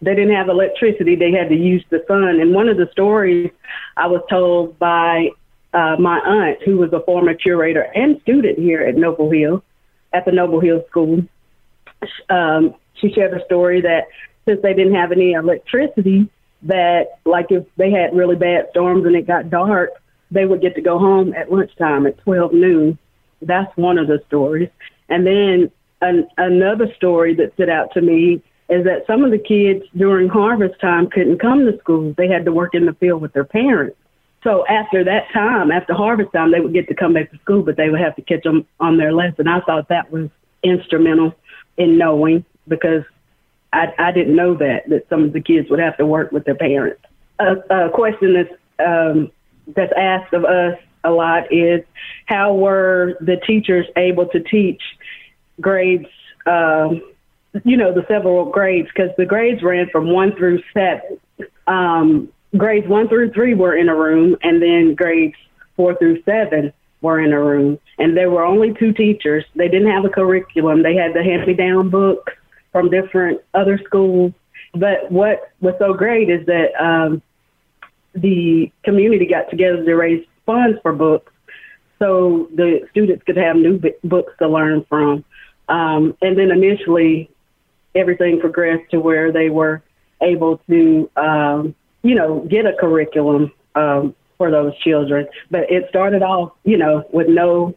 they 0.00 0.14
didn't 0.14 0.36
have 0.36 0.48
electricity, 0.48 1.16
they 1.16 1.32
had 1.32 1.48
to 1.48 1.56
use 1.56 1.84
the 1.90 2.04
sun. 2.06 2.38
And 2.40 2.54
one 2.54 2.68
of 2.68 2.76
the 2.76 2.88
stories 2.92 3.50
I 3.96 4.06
was 4.06 4.22
told 4.30 4.78
by 4.78 5.30
uh, 5.76 5.96
my 5.98 6.18
aunt, 6.20 6.62
who 6.64 6.78
was 6.78 6.90
a 6.94 7.00
former 7.00 7.34
curator 7.34 7.82
and 7.82 8.18
student 8.22 8.58
here 8.58 8.80
at 8.80 8.96
Noble 8.96 9.30
Hill, 9.30 9.62
at 10.14 10.24
the 10.24 10.32
Noble 10.32 10.58
Hill 10.58 10.82
School, 10.88 11.22
um, 12.30 12.74
she 12.94 13.12
shared 13.12 13.38
a 13.38 13.44
story 13.44 13.82
that 13.82 14.06
since 14.48 14.62
they 14.62 14.72
didn't 14.72 14.94
have 14.94 15.12
any 15.12 15.32
electricity, 15.32 16.30
that 16.62 17.18
like 17.26 17.50
if 17.50 17.66
they 17.76 17.90
had 17.90 18.16
really 18.16 18.36
bad 18.36 18.68
storms 18.70 19.04
and 19.04 19.14
it 19.14 19.26
got 19.26 19.50
dark, 19.50 19.90
they 20.30 20.46
would 20.46 20.62
get 20.62 20.74
to 20.76 20.80
go 20.80 20.98
home 20.98 21.34
at 21.34 21.52
lunchtime 21.52 22.06
at 22.06 22.16
12 22.18 22.54
noon. 22.54 22.98
That's 23.42 23.76
one 23.76 23.98
of 23.98 24.06
the 24.06 24.22
stories. 24.26 24.70
And 25.10 25.26
then 25.26 25.70
an, 26.00 26.26
another 26.38 26.92
story 26.94 27.34
that 27.34 27.52
stood 27.52 27.68
out 27.68 27.92
to 27.92 28.00
me 28.00 28.42
is 28.70 28.84
that 28.84 29.06
some 29.06 29.24
of 29.24 29.30
the 29.30 29.38
kids 29.38 29.84
during 29.94 30.30
harvest 30.30 30.80
time 30.80 31.10
couldn't 31.10 31.38
come 31.38 31.66
to 31.66 31.78
school. 31.78 32.14
They 32.16 32.28
had 32.28 32.46
to 32.46 32.52
work 32.52 32.74
in 32.74 32.86
the 32.86 32.94
field 32.94 33.20
with 33.20 33.34
their 33.34 33.44
parents. 33.44 33.98
So 34.46 34.64
after 34.68 35.02
that 35.02 35.24
time, 35.32 35.72
after 35.72 35.92
harvest 35.92 36.32
time, 36.32 36.52
they 36.52 36.60
would 36.60 36.72
get 36.72 36.86
to 36.86 36.94
come 36.94 37.14
back 37.14 37.32
to 37.32 37.38
school, 37.38 37.64
but 37.64 37.76
they 37.76 37.90
would 37.90 37.98
have 37.98 38.14
to 38.14 38.22
catch 38.22 38.44
them 38.44 38.64
on 38.78 38.96
their 38.96 39.12
lesson. 39.12 39.48
I 39.48 39.58
thought 39.60 39.88
that 39.88 40.12
was 40.12 40.30
instrumental 40.62 41.34
in 41.76 41.98
knowing 41.98 42.44
because 42.68 43.02
I, 43.72 43.92
I 43.98 44.12
didn't 44.12 44.36
know 44.36 44.54
that 44.54 44.88
that 44.88 45.08
some 45.08 45.24
of 45.24 45.32
the 45.32 45.40
kids 45.40 45.68
would 45.68 45.80
have 45.80 45.96
to 45.96 46.06
work 46.06 46.30
with 46.30 46.44
their 46.44 46.54
parents. 46.54 47.02
A, 47.40 47.56
a 47.70 47.90
question 47.90 48.34
that's 48.34 48.54
um, 48.78 49.32
that's 49.74 49.92
asked 49.96 50.32
of 50.32 50.44
us 50.44 50.78
a 51.02 51.10
lot 51.10 51.52
is 51.52 51.82
how 52.26 52.54
were 52.54 53.16
the 53.20 53.38
teachers 53.44 53.86
able 53.96 54.26
to 54.28 54.38
teach 54.38 54.82
grades? 55.60 56.06
Um, 56.46 57.02
you 57.64 57.76
know, 57.76 57.92
the 57.92 58.06
several 58.06 58.44
grades 58.44 58.86
because 58.94 59.10
the 59.16 59.26
grades 59.26 59.64
ran 59.64 59.88
from 59.90 60.08
one 60.12 60.36
through 60.36 60.62
seven. 60.72 61.18
Um, 61.66 62.28
grades 62.56 62.86
one 62.86 63.08
through 63.08 63.32
three 63.32 63.54
were 63.54 63.76
in 63.76 63.88
a 63.88 63.94
room, 63.94 64.36
and 64.42 64.60
then 64.60 64.94
grades 64.94 65.36
four 65.76 65.94
through 65.96 66.22
seven 66.22 66.72
were 67.00 67.20
in 67.20 67.32
a 67.32 67.40
room. 67.40 67.78
And 67.98 68.16
there 68.16 68.30
were 68.30 68.44
only 68.44 68.74
two 68.74 68.92
teachers. 68.92 69.44
They 69.54 69.68
didn't 69.68 69.90
have 69.90 70.04
a 70.04 70.08
curriculum. 70.08 70.82
They 70.82 70.94
had 70.94 71.14
the 71.14 71.22
hand-me-down 71.22 71.90
books 71.90 72.32
from 72.72 72.90
different 72.90 73.40
other 73.54 73.78
schools. 73.84 74.32
But 74.74 75.10
what 75.10 75.52
was 75.60 75.74
so 75.78 75.94
great 75.94 76.28
is 76.28 76.44
that 76.46 76.74
um, 76.82 77.22
the 78.14 78.70
community 78.84 79.26
got 79.26 79.50
together 79.50 79.84
to 79.84 79.94
raise 79.94 80.26
funds 80.44 80.78
for 80.82 80.92
books, 80.92 81.32
so 81.98 82.48
the 82.54 82.86
students 82.90 83.22
could 83.24 83.36
have 83.36 83.56
new 83.56 83.78
b- 83.78 83.94
books 84.04 84.32
to 84.38 84.48
learn 84.48 84.84
from. 84.88 85.24
Um, 85.68 86.16
and 86.20 86.38
then 86.38 86.50
initially, 86.50 87.30
everything 87.94 88.40
progressed 88.40 88.90
to 88.90 89.00
where 89.00 89.32
they 89.32 89.48
were 89.48 89.82
able 90.20 90.58
to 90.68 91.10
um, 91.16 91.74
you 92.06 92.14
know, 92.14 92.46
get 92.48 92.66
a 92.66 92.72
curriculum 92.72 93.52
um, 93.74 94.14
for 94.38 94.50
those 94.50 94.76
children. 94.78 95.26
But 95.50 95.70
it 95.70 95.86
started 95.88 96.22
off, 96.22 96.52
you 96.64 96.78
know, 96.78 97.04
with 97.12 97.28
no 97.28 97.74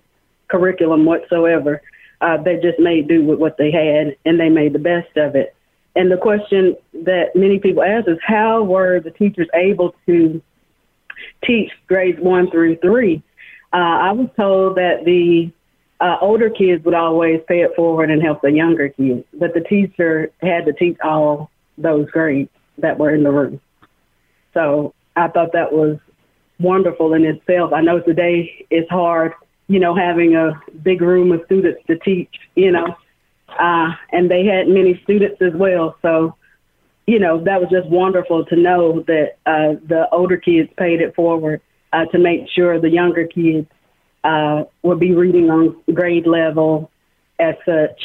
curriculum 0.49 1.05
whatsoever. 1.05 1.81
Uh, 2.21 2.37
they 2.37 2.57
just 2.57 2.79
made 2.79 3.07
do 3.07 3.23
with 3.23 3.39
what 3.39 3.57
they 3.57 3.71
had, 3.71 4.15
and 4.25 4.39
they 4.39 4.49
made 4.49 4.73
the 4.73 4.79
best 4.79 5.15
of 5.17 5.35
it. 5.35 5.55
And 5.95 6.11
the 6.11 6.17
question 6.17 6.75
that 6.93 7.35
many 7.35 7.59
people 7.59 7.81
ask 7.81 8.07
is, 8.07 8.19
how 8.21 8.63
were 8.63 8.99
the 8.99 9.11
teachers 9.11 9.47
able 9.53 9.95
to 10.05 10.41
teach 11.43 11.71
grades 11.87 12.19
one 12.19 12.51
through 12.51 12.77
three? 12.77 13.23
Uh, 13.73 13.77
I 13.77 14.11
was 14.11 14.29
told 14.35 14.77
that 14.77 15.05
the 15.05 15.51
uh, 15.99 16.17
older 16.21 16.49
kids 16.49 16.83
would 16.85 16.93
always 16.93 17.41
pay 17.47 17.61
it 17.61 17.75
forward 17.75 18.11
and 18.11 18.21
help 18.21 18.41
the 18.41 18.51
younger 18.51 18.89
kids, 18.89 19.25
but 19.33 19.53
the 19.53 19.61
teacher 19.61 20.31
had 20.41 20.65
to 20.65 20.73
teach 20.73 20.97
all 21.03 21.49
those 21.77 22.09
grades 22.11 22.49
that 22.77 22.99
were 22.99 23.13
in 23.13 23.23
the 23.23 23.31
room. 23.31 23.59
So 24.53 24.93
I 25.15 25.27
thought 25.27 25.51
that 25.53 25.71
was 25.71 25.97
wonderful 26.59 27.13
in 27.13 27.25
itself. 27.25 27.73
I 27.73 27.81
know 27.81 27.99
today 27.99 28.65
it's 28.69 28.89
hard, 28.89 29.33
you 29.67 29.79
know, 29.79 29.95
having 29.95 30.35
a 30.35 30.61
big 30.83 31.01
room 31.01 31.31
of 31.31 31.41
students 31.45 31.81
to 31.87 31.97
teach, 31.99 32.33
you 32.55 32.71
know, 32.71 32.95
uh, 33.59 33.91
and 34.11 34.29
they 34.29 34.45
had 34.45 34.67
many 34.67 34.99
students 35.03 35.41
as 35.41 35.53
well. 35.53 35.95
So, 36.01 36.35
you 37.07 37.19
know, 37.19 37.43
that 37.43 37.59
was 37.59 37.69
just 37.69 37.89
wonderful 37.89 38.45
to 38.45 38.55
know 38.55 39.03
that 39.07 39.37
uh, 39.45 39.79
the 39.87 40.07
older 40.11 40.37
kids 40.37 40.69
paid 40.77 41.01
it 41.01 41.15
forward 41.15 41.61
uh, 41.93 42.05
to 42.05 42.19
make 42.19 42.41
sure 42.55 42.79
the 42.79 42.89
younger 42.89 43.25
kids 43.25 43.67
uh, 44.23 44.63
would 44.83 44.99
be 44.99 45.13
reading 45.13 45.49
on 45.49 45.75
grade 45.93 46.27
level 46.27 46.91
as 47.39 47.55
such 47.65 48.01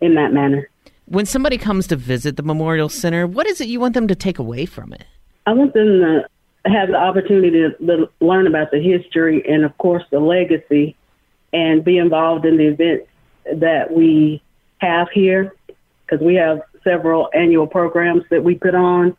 in 0.00 0.16
that 0.16 0.32
manner. 0.32 0.68
When 1.06 1.26
somebody 1.26 1.58
comes 1.58 1.86
to 1.88 1.96
visit 1.96 2.36
the 2.36 2.42
Memorial 2.42 2.88
Center, 2.88 3.26
what 3.26 3.46
is 3.46 3.60
it 3.60 3.68
you 3.68 3.80
want 3.80 3.94
them 3.94 4.08
to 4.08 4.14
take 4.14 4.38
away 4.38 4.66
from 4.66 4.92
it? 4.92 5.04
I 5.46 5.52
want 5.52 5.74
them 5.74 6.00
to 6.00 6.28
have 6.64 6.88
the 6.88 6.96
opportunity 6.96 7.60
to 7.60 8.08
learn 8.20 8.46
about 8.46 8.70
the 8.70 8.80
history 8.80 9.42
and, 9.48 9.64
of 9.64 9.76
course, 9.78 10.04
the 10.10 10.20
legacy 10.20 10.96
and 11.52 11.84
be 11.84 11.98
involved 11.98 12.44
in 12.44 12.56
the 12.56 12.68
events 12.68 13.08
that 13.54 13.92
we 13.92 14.42
have 14.78 15.08
here 15.10 15.54
because 16.06 16.24
we 16.24 16.34
have 16.36 16.62
several 16.84 17.28
annual 17.34 17.66
programs 17.66 18.22
that 18.30 18.42
we 18.42 18.54
put 18.54 18.74
on. 18.74 19.16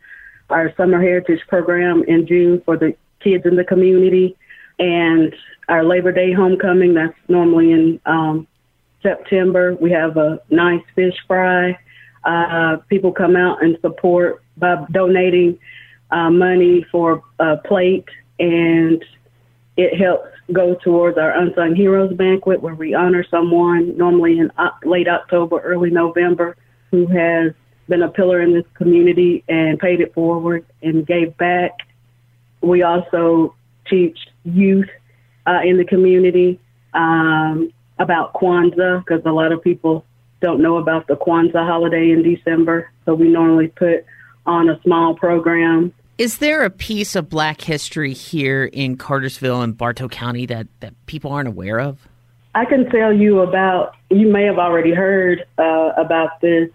Our 0.50 0.74
Summer 0.76 1.00
Heritage 1.00 1.40
program 1.48 2.04
in 2.04 2.26
June 2.26 2.62
for 2.64 2.76
the 2.76 2.94
kids 3.20 3.46
in 3.46 3.56
the 3.56 3.64
community, 3.64 4.36
and 4.78 5.34
our 5.68 5.84
Labor 5.84 6.12
Day 6.12 6.32
homecoming 6.32 6.94
that's 6.94 7.14
normally 7.28 7.72
in 7.72 8.00
um, 8.04 8.46
September. 9.02 9.74
We 9.74 9.90
have 9.92 10.16
a 10.16 10.40
nice 10.50 10.82
fish 10.94 11.16
fry. 11.26 11.78
Uh, 12.24 12.76
people 12.88 13.12
come 13.12 13.36
out 13.36 13.62
and 13.62 13.78
support 13.80 14.42
by 14.56 14.84
donating 14.90 15.58
uh, 16.10 16.30
money 16.30 16.84
for 16.90 17.22
a 17.38 17.56
plate, 17.56 18.08
and 18.38 19.04
it 19.76 19.98
helps 19.98 20.28
go 20.52 20.74
towards 20.74 21.18
our 21.18 21.32
Unsung 21.32 21.74
Heroes 21.74 22.14
banquet 22.14 22.60
where 22.60 22.74
we 22.74 22.94
honor 22.94 23.24
someone 23.30 23.96
normally 23.96 24.38
in 24.38 24.50
late 24.84 25.08
October, 25.08 25.58
early 25.60 25.90
November 25.90 26.56
who 26.90 27.06
has 27.06 27.52
been 27.88 28.02
a 28.02 28.08
pillar 28.08 28.40
in 28.40 28.52
this 28.52 28.64
community 28.74 29.42
and 29.48 29.78
paid 29.78 30.00
it 30.00 30.14
forward 30.14 30.64
and 30.82 31.06
gave 31.06 31.36
back. 31.36 31.72
We 32.60 32.82
also 32.82 33.54
teach 33.88 34.18
youth 34.44 34.88
uh, 35.46 35.60
in 35.64 35.76
the 35.76 35.84
community 35.84 36.60
um, 36.94 37.72
about 37.98 38.34
Kwanzaa 38.34 39.04
because 39.04 39.22
a 39.26 39.32
lot 39.32 39.52
of 39.52 39.62
people 39.62 40.04
don't 40.40 40.60
know 40.60 40.76
about 40.76 41.06
the 41.06 41.16
Kwanzaa 41.16 41.66
holiday 41.66 42.10
in 42.10 42.22
December. 42.22 42.90
So 43.04 43.14
we 43.14 43.28
normally 43.28 43.68
put 43.68 44.04
on 44.46 44.68
a 44.68 44.80
small 44.82 45.14
program. 45.14 45.92
Is 46.16 46.38
there 46.38 46.64
a 46.64 46.70
piece 46.70 47.16
of 47.16 47.28
Black 47.28 47.60
history 47.60 48.12
here 48.12 48.64
in 48.64 48.96
Cartersville 48.96 49.62
and 49.62 49.76
Bartow 49.76 50.08
County 50.08 50.46
that, 50.46 50.68
that 50.80 50.94
people 51.06 51.32
aren't 51.32 51.48
aware 51.48 51.80
of? 51.80 52.06
I 52.54 52.64
can 52.66 52.88
tell 52.88 53.12
you 53.12 53.40
about, 53.40 53.96
you 54.10 54.30
may 54.30 54.44
have 54.44 54.58
already 54.58 54.94
heard 54.94 55.44
uh, 55.58 55.90
about 55.96 56.40
this, 56.40 56.70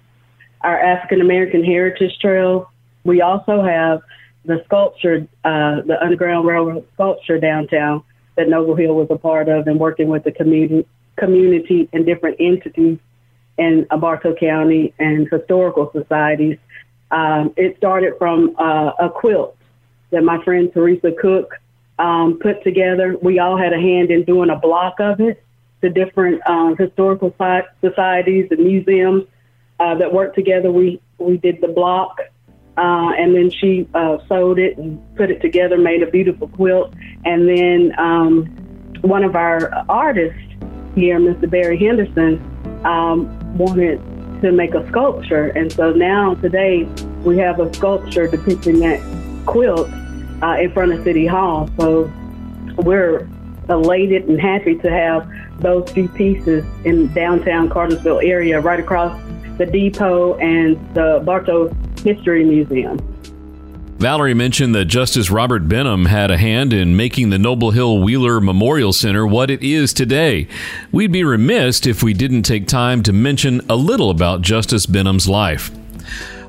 our 0.62 0.78
African 0.78 1.22
American 1.22 1.64
Heritage 1.64 2.20
Trail. 2.20 2.70
We 3.06 3.22
also 3.22 3.64
have 3.64 4.02
the 4.44 4.62
sculpture, 4.66 5.26
uh, 5.46 5.82
the 5.86 5.98
Underground 6.02 6.46
Railroad 6.46 6.86
sculpture 6.96 7.40
downtown 7.40 8.04
that 8.36 8.50
Noble 8.50 8.76
Hill 8.76 8.94
was 8.94 9.08
a 9.10 9.18
part 9.18 9.48
of 9.48 9.68
and 9.68 9.80
working 9.80 10.10
with 10.10 10.26
the 10.26 10.32
community, 10.32 10.86
community 11.18 11.88
and 11.94 12.06
different 12.06 12.38
entities 12.42 12.98
in 13.58 13.88
Bartow 14.00 14.36
County 14.36 14.94
and 15.00 15.30
historical 15.32 15.92
societies. 15.94 16.58
Um, 17.12 17.54
it 17.58 17.78
started 17.78 18.14
from 18.18 18.56
uh, 18.58 18.92
a 19.00 19.10
quilt 19.10 19.58
that 20.12 20.24
my 20.24 20.44
friend 20.44 20.72
Teresa 20.74 21.12
Cook 21.20 21.54
um, 21.98 22.40
put 22.42 22.64
together. 22.64 23.16
We 23.22 23.40
all 23.40 23.58
had 23.58 23.74
a 23.74 23.80
hand 23.80 24.12
in 24.12 24.24
doing 24.24 24.50
a 24.50 24.56
block 24.56 25.00
of 25.00 25.20
it. 25.20 25.44
The 25.82 25.90
different 25.90 26.42
um, 26.48 26.76
historical 26.78 27.34
societies 27.82 28.48
and 28.52 28.60
museums 28.60 29.24
uh, 29.80 29.96
that 29.96 30.14
worked 30.14 30.36
together, 30.36 30.72
we 30.72 31.02
we 31.18 31.38
did 31.38 31.62
the 31.62 31.68
block, 31.68 32.20
uh, 32.78 33.12
and 33.18 33.36
then 33.36 33.50
she 33.50 33.88
uh, 33.94 34.18
sewed 34.28 34.60
it 34.60 34.78
and 34.78 35.00
put 35.16 35.32
it 35.32 35.42
together, 35.42 35.78
made 35.78 36.04
a 36.04 36.08
beautiful 36.08 36.50
quilt, 36.50 36.94
and 37.26 37.48
then 37.48 37.94
um, 37.98 38.46
one 39.02 39.24
of 39.24 39.36
our 39.36 39.74
artists 39.88 40.42
here, 40.96 41.20
Mr. 41.20 41.50
Barry 41.50 41.78
Henderson, 41.78 42.40
um, 42.86 43.58
wanted 43.58 44.02
to 44.42 44.52
make 44.52 44.74
a 44.74 44.88
sculpture. 44.90 45.48
And 45.48 45.72
so 45.72 45.92
now 45.92 46.36
today 46.36 46.84
we 47.24 47.38
have 47.38 47.60
a 47.60 47.74
sculpture 47.74 48.28
depicting 48.28 48.80
that 48.80 49.02
quilt 49.46 49.90
uh, 50.42 50.58
in 50.60 50.72
front 50.72 50.94
of 50.94 51.04
City 51.04 51.26
Hall. 51.26 51.70
So 51.78 52.12
we're 52.78 53.28
elated 53.70 54.28
and 54.28 54.40
happy 54.40 54.76
to 54.76 54.90
have 54.90 55.30
those 55.60 55.90
few 55.92 56.08
pieces 56.10 56.66
in 56.86 57.12
downtown 57.14 57.70
Cartersville 57.70 58.20
area 58.20 58.60
right 58.60 58.80
across 58.80 59.20
the 59.58 59.66
depot 59.66 60.36
and 60.38 60.78
the 60.96 61.22
Bartow 61.26 61.74
History 62.04 62.46
Museum. 62.46 62.98
Valerie 64.00 64.34
mentioned 64.34 64.74
that 64.76 64.86
Justice 64.86 65.30
Robert 65.30 65.68
Benham 65.68 66.06
had 66.06 66.32
a 66.32 66.38
hand 66.38 66.72
in 66.72 66.96
making 66.96 67.32
the 67.32 67.38
Noble 67.38 67.72
Hill 67.72 68.00
Wheeler 68.00 68.40
Memorial 68.40 68.94
Center 68.94 69.28
what 69.28 69.52
it 69.52 69.62
is 69.62 69.92
today. 69.92 70.48
We'd 70.90 71.12
be 71.12 71.26
remiss 71.26 71.86
if 71.86 72.02
we 72.02 72.14
didn't 72.14 72.44
take 72.44 72.66
time 72.66 73.04
to 73.04 73.12
mention 73.12 73.60
a 73.68 73.76
little 73.76 74.10
about 74.10 74.42
Justice 74.42 74.86
Benham's 74.86 75.28
life. 75.28 75.70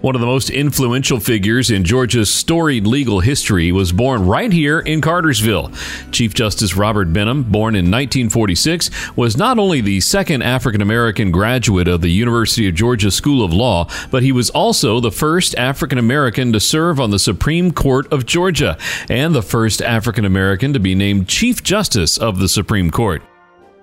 One 0.00 0.14
of 0.14 0.22
the 0.22 0.26
most 0.26 0.48
influential 0.48 1.20
figures 1.20 1.70
in 1.70 1.84
Georgia's 1.84 2.32
storied 2.32 2.86
legal 2.86 3.20
history 3.20 3.70
was 3.70 3.92
born 3.92 4.26
right 4.26 4.50
here 4.50 4.80
in 4.80 5.02
Cartersville. 5.02 5.70
Chief 6.10 6.32
Justice 6.32 6.74
Robert 6.74 7.12
Benham, 7.12 7.42
born 7.42 7.74
in 7.74 7.90
1946, 7.90 8.90
was 9.14 9.36
not 9.36 9.58
only 9.58 9.82
the 9.82 10.00
second 10.00 10.42
African 10.42 10.80
American 10.80 11.30
graduate 11.30 11.86
of 11.86 12.00
the 12.00 12.08
University 12.08 12.66
of 12.66 12.74
Georgia 12.74 13.10
School 13.10 13.44
of 13.44 13.52
Law, 13.52 13.90
but 14.10 14.22
he 14.22 14.32
was 14.32 14.48
also 14.50 15.00
the 15.00 15.12
first 15.12 15.54
African 15.56 15.98
American 15.98 16.50
to 16.54 16.60
serve 16.60 16.98
on 16.98 17.10
the 17.10 17.18
Supreme 17.18 17.70
Court 17.70 18.10
of 18.10 18.24
Georgia 18.24 18.78
and 19.10 19.34
the 19.34 19.42
first 19.42 19.82
African 19.82 20.24
American 20.24 20.72
to 20.72 20.80
be 20.80 20.94
named 20.94 21.28
Chief 21.28 21.62
Justice 21.62 22.16
of 22.16 22.38
the 22.38 22.48
Supreme 22.48 22.90
Court. 22.90 23.22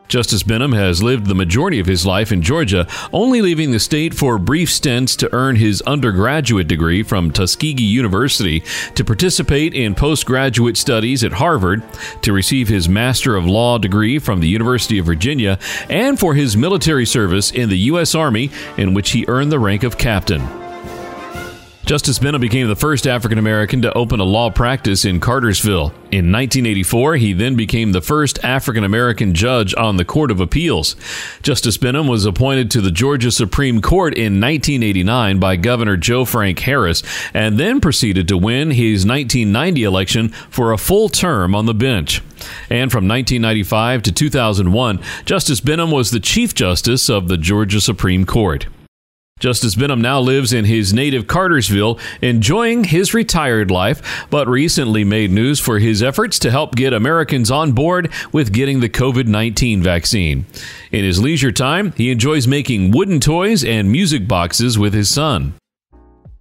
Justice 0.07 0.43
Benham 0.43 0.71
has 0.71 1.03
lived 1.03 1.25
the 1.25 1.35
majority 1.35 1.79
of 1.79 1.85
his 1.85 2.05
life 2.05 2.31
in 2.31 2.41
Georgia, 2.41 2.87
only 3.11 3.41
leaving 3.41 3.71
the 3.71 3.79
state 3.79 4.13
for 4.13 4.37
brief 4.37 4.71
stints 4.71 5.15
to 5.17 5.33
earn 5.33 5.57
his 5.57 5.81
undergraduate 5.81 6.67
degree 6.67 7.03
from 7.03 7.31
Tuskegee 7.31 7.83
University, 7.83 8.63
to 8.95 9.03
participate 9.03 9.73
in 9.73 9.95
postgraduate 9.95 10.77
studies 10.77 11.23
at 11.23 11.33
Harvard, 11.33 11.83
to 12.21 12.31
receive 12.31 12.69
his 12.69 12.87
Master 12.87 13.35
of 13.35 13.45
Law 13.45 13.77
degree 13.77 14.17
from 14.19 14.39
the 14.39 14.47
University 14.47 14.97
of 14.97 15.05
Virginia, 15.05 15.59
and 15.89 16.17
for 16.17 16.35
his 16.35 16.55
military 16.55 17.05
service 17.05 17.51
in 17.51 17.69
the 17.69 17.77
U.S. 17.79 18.15
Army, 18.15 18.49
in 18.77 18.93
which 18.93 19.11
he 19.11 19.25
earned 19.27 19.51
the 19.51 19.59
rank 19.59 19.83
of 19.83 19.97
captain. 19.97 20.66
Justice 21.88 22.19
Benham 22.19 22.41
became 22.41 22.67
the 22.67 22.76
first 22.76 23.08
African 23.08 23.38
American 23.38 23.82
to 23.84 23.93
open 23.93 24.19
a 24.19 24.26
law 24.26 24.50
practice 24.50 25.06
in 25.06 25.21
Cartersville. 25.21 25.93
In 26.12 26.34
1984, 26.34 27.15
he 27.15 27.32
then 27.32 27.56
became 27.56 27.93
the 27.93 28.02
first 28.02 28.43
African 28.43 28.84
American 28.84 29.34
judge 29.34 29.73
on 29.76 29.95
the 29.95 30.04
Court 30.04 30.30
of 30.30 30.41
Appeals. 30.41 30.97
Justice 31.43 31.78
Benham 31.78 32.10
was 32.10 32.26
appointed 32.26 32.69
to 32.71 32.82
the 32.82 32.91
Georgia 32.91 33.32
Supreme 33.32 33.82
Court 33.82 34.13
in 34.15 34.41
1989 34.41 35.39
by 35.39 35.56
Governor 35.56 35.95
Joe 35.95 36.26
Frank 36.26 36.60
Harris 36.60 37.04
and 37.34 37.58
then 37.58 37.80
proceeded 37.80 38.28
to 38.28 38.38
win 38.38 38.71
his 38.71 39.06
1990 39.06 39.84
election 39.84 40.28
for 40.50 40.73
a 40.73 40.78
full 40.78 41.08
term 41.08 41.56
on 41.56 41.67
the 41.67 41.73
bench. 41.73 42.21
And 42.69 42.91
from 42.91 43.08
1995 43.08 44.04
to 44.04 44.12
2001, 44.12 45.00
Justice 45.23 45.62
Benham 45.62 45.91
was 45.91 46.12
the 46.12 46.19
Chief 46.19 46.54
Justice 46.54 47.10
of 47.10 47.30
the 47.30 47.38
Georgia 47.38 47.80
Supreme 47.80 48.26
Court. 48.26 48.67
Justice 49.39 49.76
Benham 49.76 50.02
now 50.02 50.19
lives 50.19 50.52
in 50.52 50.65
his 50.65 50.93
native 50.93 51.28
Cartersville, 51.28 52.00
enjoying 52.21 52.86
his 52.86 53.13
retired 53.13 53.69
life, 53.69 54.26
but 54.30 54.47
recently 54.47 55.04
made 55.04 55.32
news 55.32 55.60
for 55.60 55.78
his 55.80 56.02
efforts 56.02 56.39
to 56.39 56.52
help 56.52 56.76
get 56.76 56.91
Americans 56.93 57.52
on 57.52 57.73
board 57.73 58.12
with 58.32 58.52
getting 58.52 58.80
the 58.80 58.89
COVID 58.89 59.28
19 59.28 59.84
vaccine. 59.84 60.45
In 60.91 61.04
his 61.04 61.21
leisure 61.21 61.52
time, 61.52 61.91
he 61.93 62.10
enjoys 62.10 62.47
making 62.47 62.91
wooden 62.91 63.19
toys 63.19 63.63
and 63.63 63.91
music 63.91 64.28
boxes 64.28 64.80
with 64.80 64.93
his 64.93 65.10
son. 65.10 65.54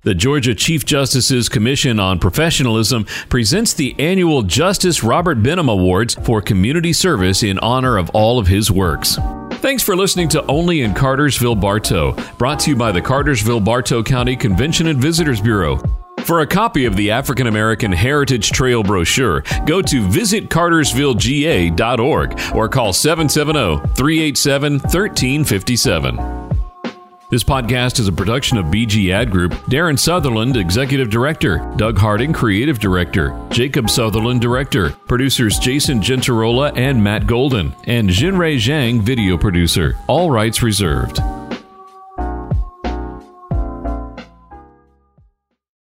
The 0.02 0.14
Georgia 0.14 0.54
Chief 0.54 0.86
Justice's 0.86 1.48
Commission 1.48 1.98
on 1.98 2.20
Professionalism 2.20 3.06
presents 3.28 3.74
the 3.74 3.94
annual 3.98 4.42
Justice 4.42 5.02
Robert 5.02 5.42
Benham 5.42 5.68
Awards 5.68 6.14
for 6.22 6.40
community 6.40 6.92
service 6.92 7.42
in 7.42 7.58
honor 7.58 7.98
of 7.98 8.08
all 8.10 8.38
of 8.38 8.46
his 8.46 8.70
works. 8.70 9.18
Thanks 9.66 9.82
for 9.82 9.96
listening 9.96 10.28
to 10.28 10.46
Only 10.46 10.82
in 10.82 10.94
Cartersville 10.94 11.56
Bartow, 11.56 12.12
brought 12.38 12.60
to 12.60 12.70
you 12.70 12.76
by 12.76 12.92
the 12.92 13.02
Cartersville 13.02 13.58
Bartow 13.58 14.00
County 14.00 14.36
Convention 14.36 14.86
and 14.86 15.00
Visitors 15.00 15.40
Bureau. 15.40 15.82
For 16.20 16.42
a 16.42 16.46
copy 16.46 16.84
of 16.84 16.94
the 16.94 17.10
African 17.10 17.48
American 17.48 17.90
Heritage 17.90 18.52
Trail 18.52 18.84
brochure, 18.84 19.42
go 19.66 19.82
to 19.82 20.06
visitcartersvillega.org 20.06 22.40
or 22.54 22.68
call 22.68 22.92
770 22.92 23.78
387 23.96 24.72
1357. 24.74 26.55
This 27.28 27.42
podcast 27.42 27.98
is 27.98 28.06
a 28.06 28.12
production 28.12 28.56
of 28.56 28.66
BG 28.66 29.10
Ad 29.10 29.32
Group. 29.32 29.50
Darren 29.68 29.98
Sutherland, 29.98 30.56
Executive 30.56 31.10
Director. 31.10 31.58
Doug 31.76 31.98
Harding, 31.98 32.32
Creative 32.32 32.78
Director. 32.78 33.36
Jacob 33.50 33.90
Sutherland, 33.90 34.40
Director. 34.40 34.90
Producers 35.08 35.58
Jason 35.58 36.00
Gentarola 36.00 36.72
and 36.78 37.02
Matt 37.02 37.26
Golden. 37.26 37.74
And 37.82 38.08
Jinrei 38.08 38.58
Zhang, 38.58 39.00
Video 39.00 39.36
Producer. 39.36 39.96
All 40.06 40.30
rights 40.30 40.62
reserved. 40.62 41.18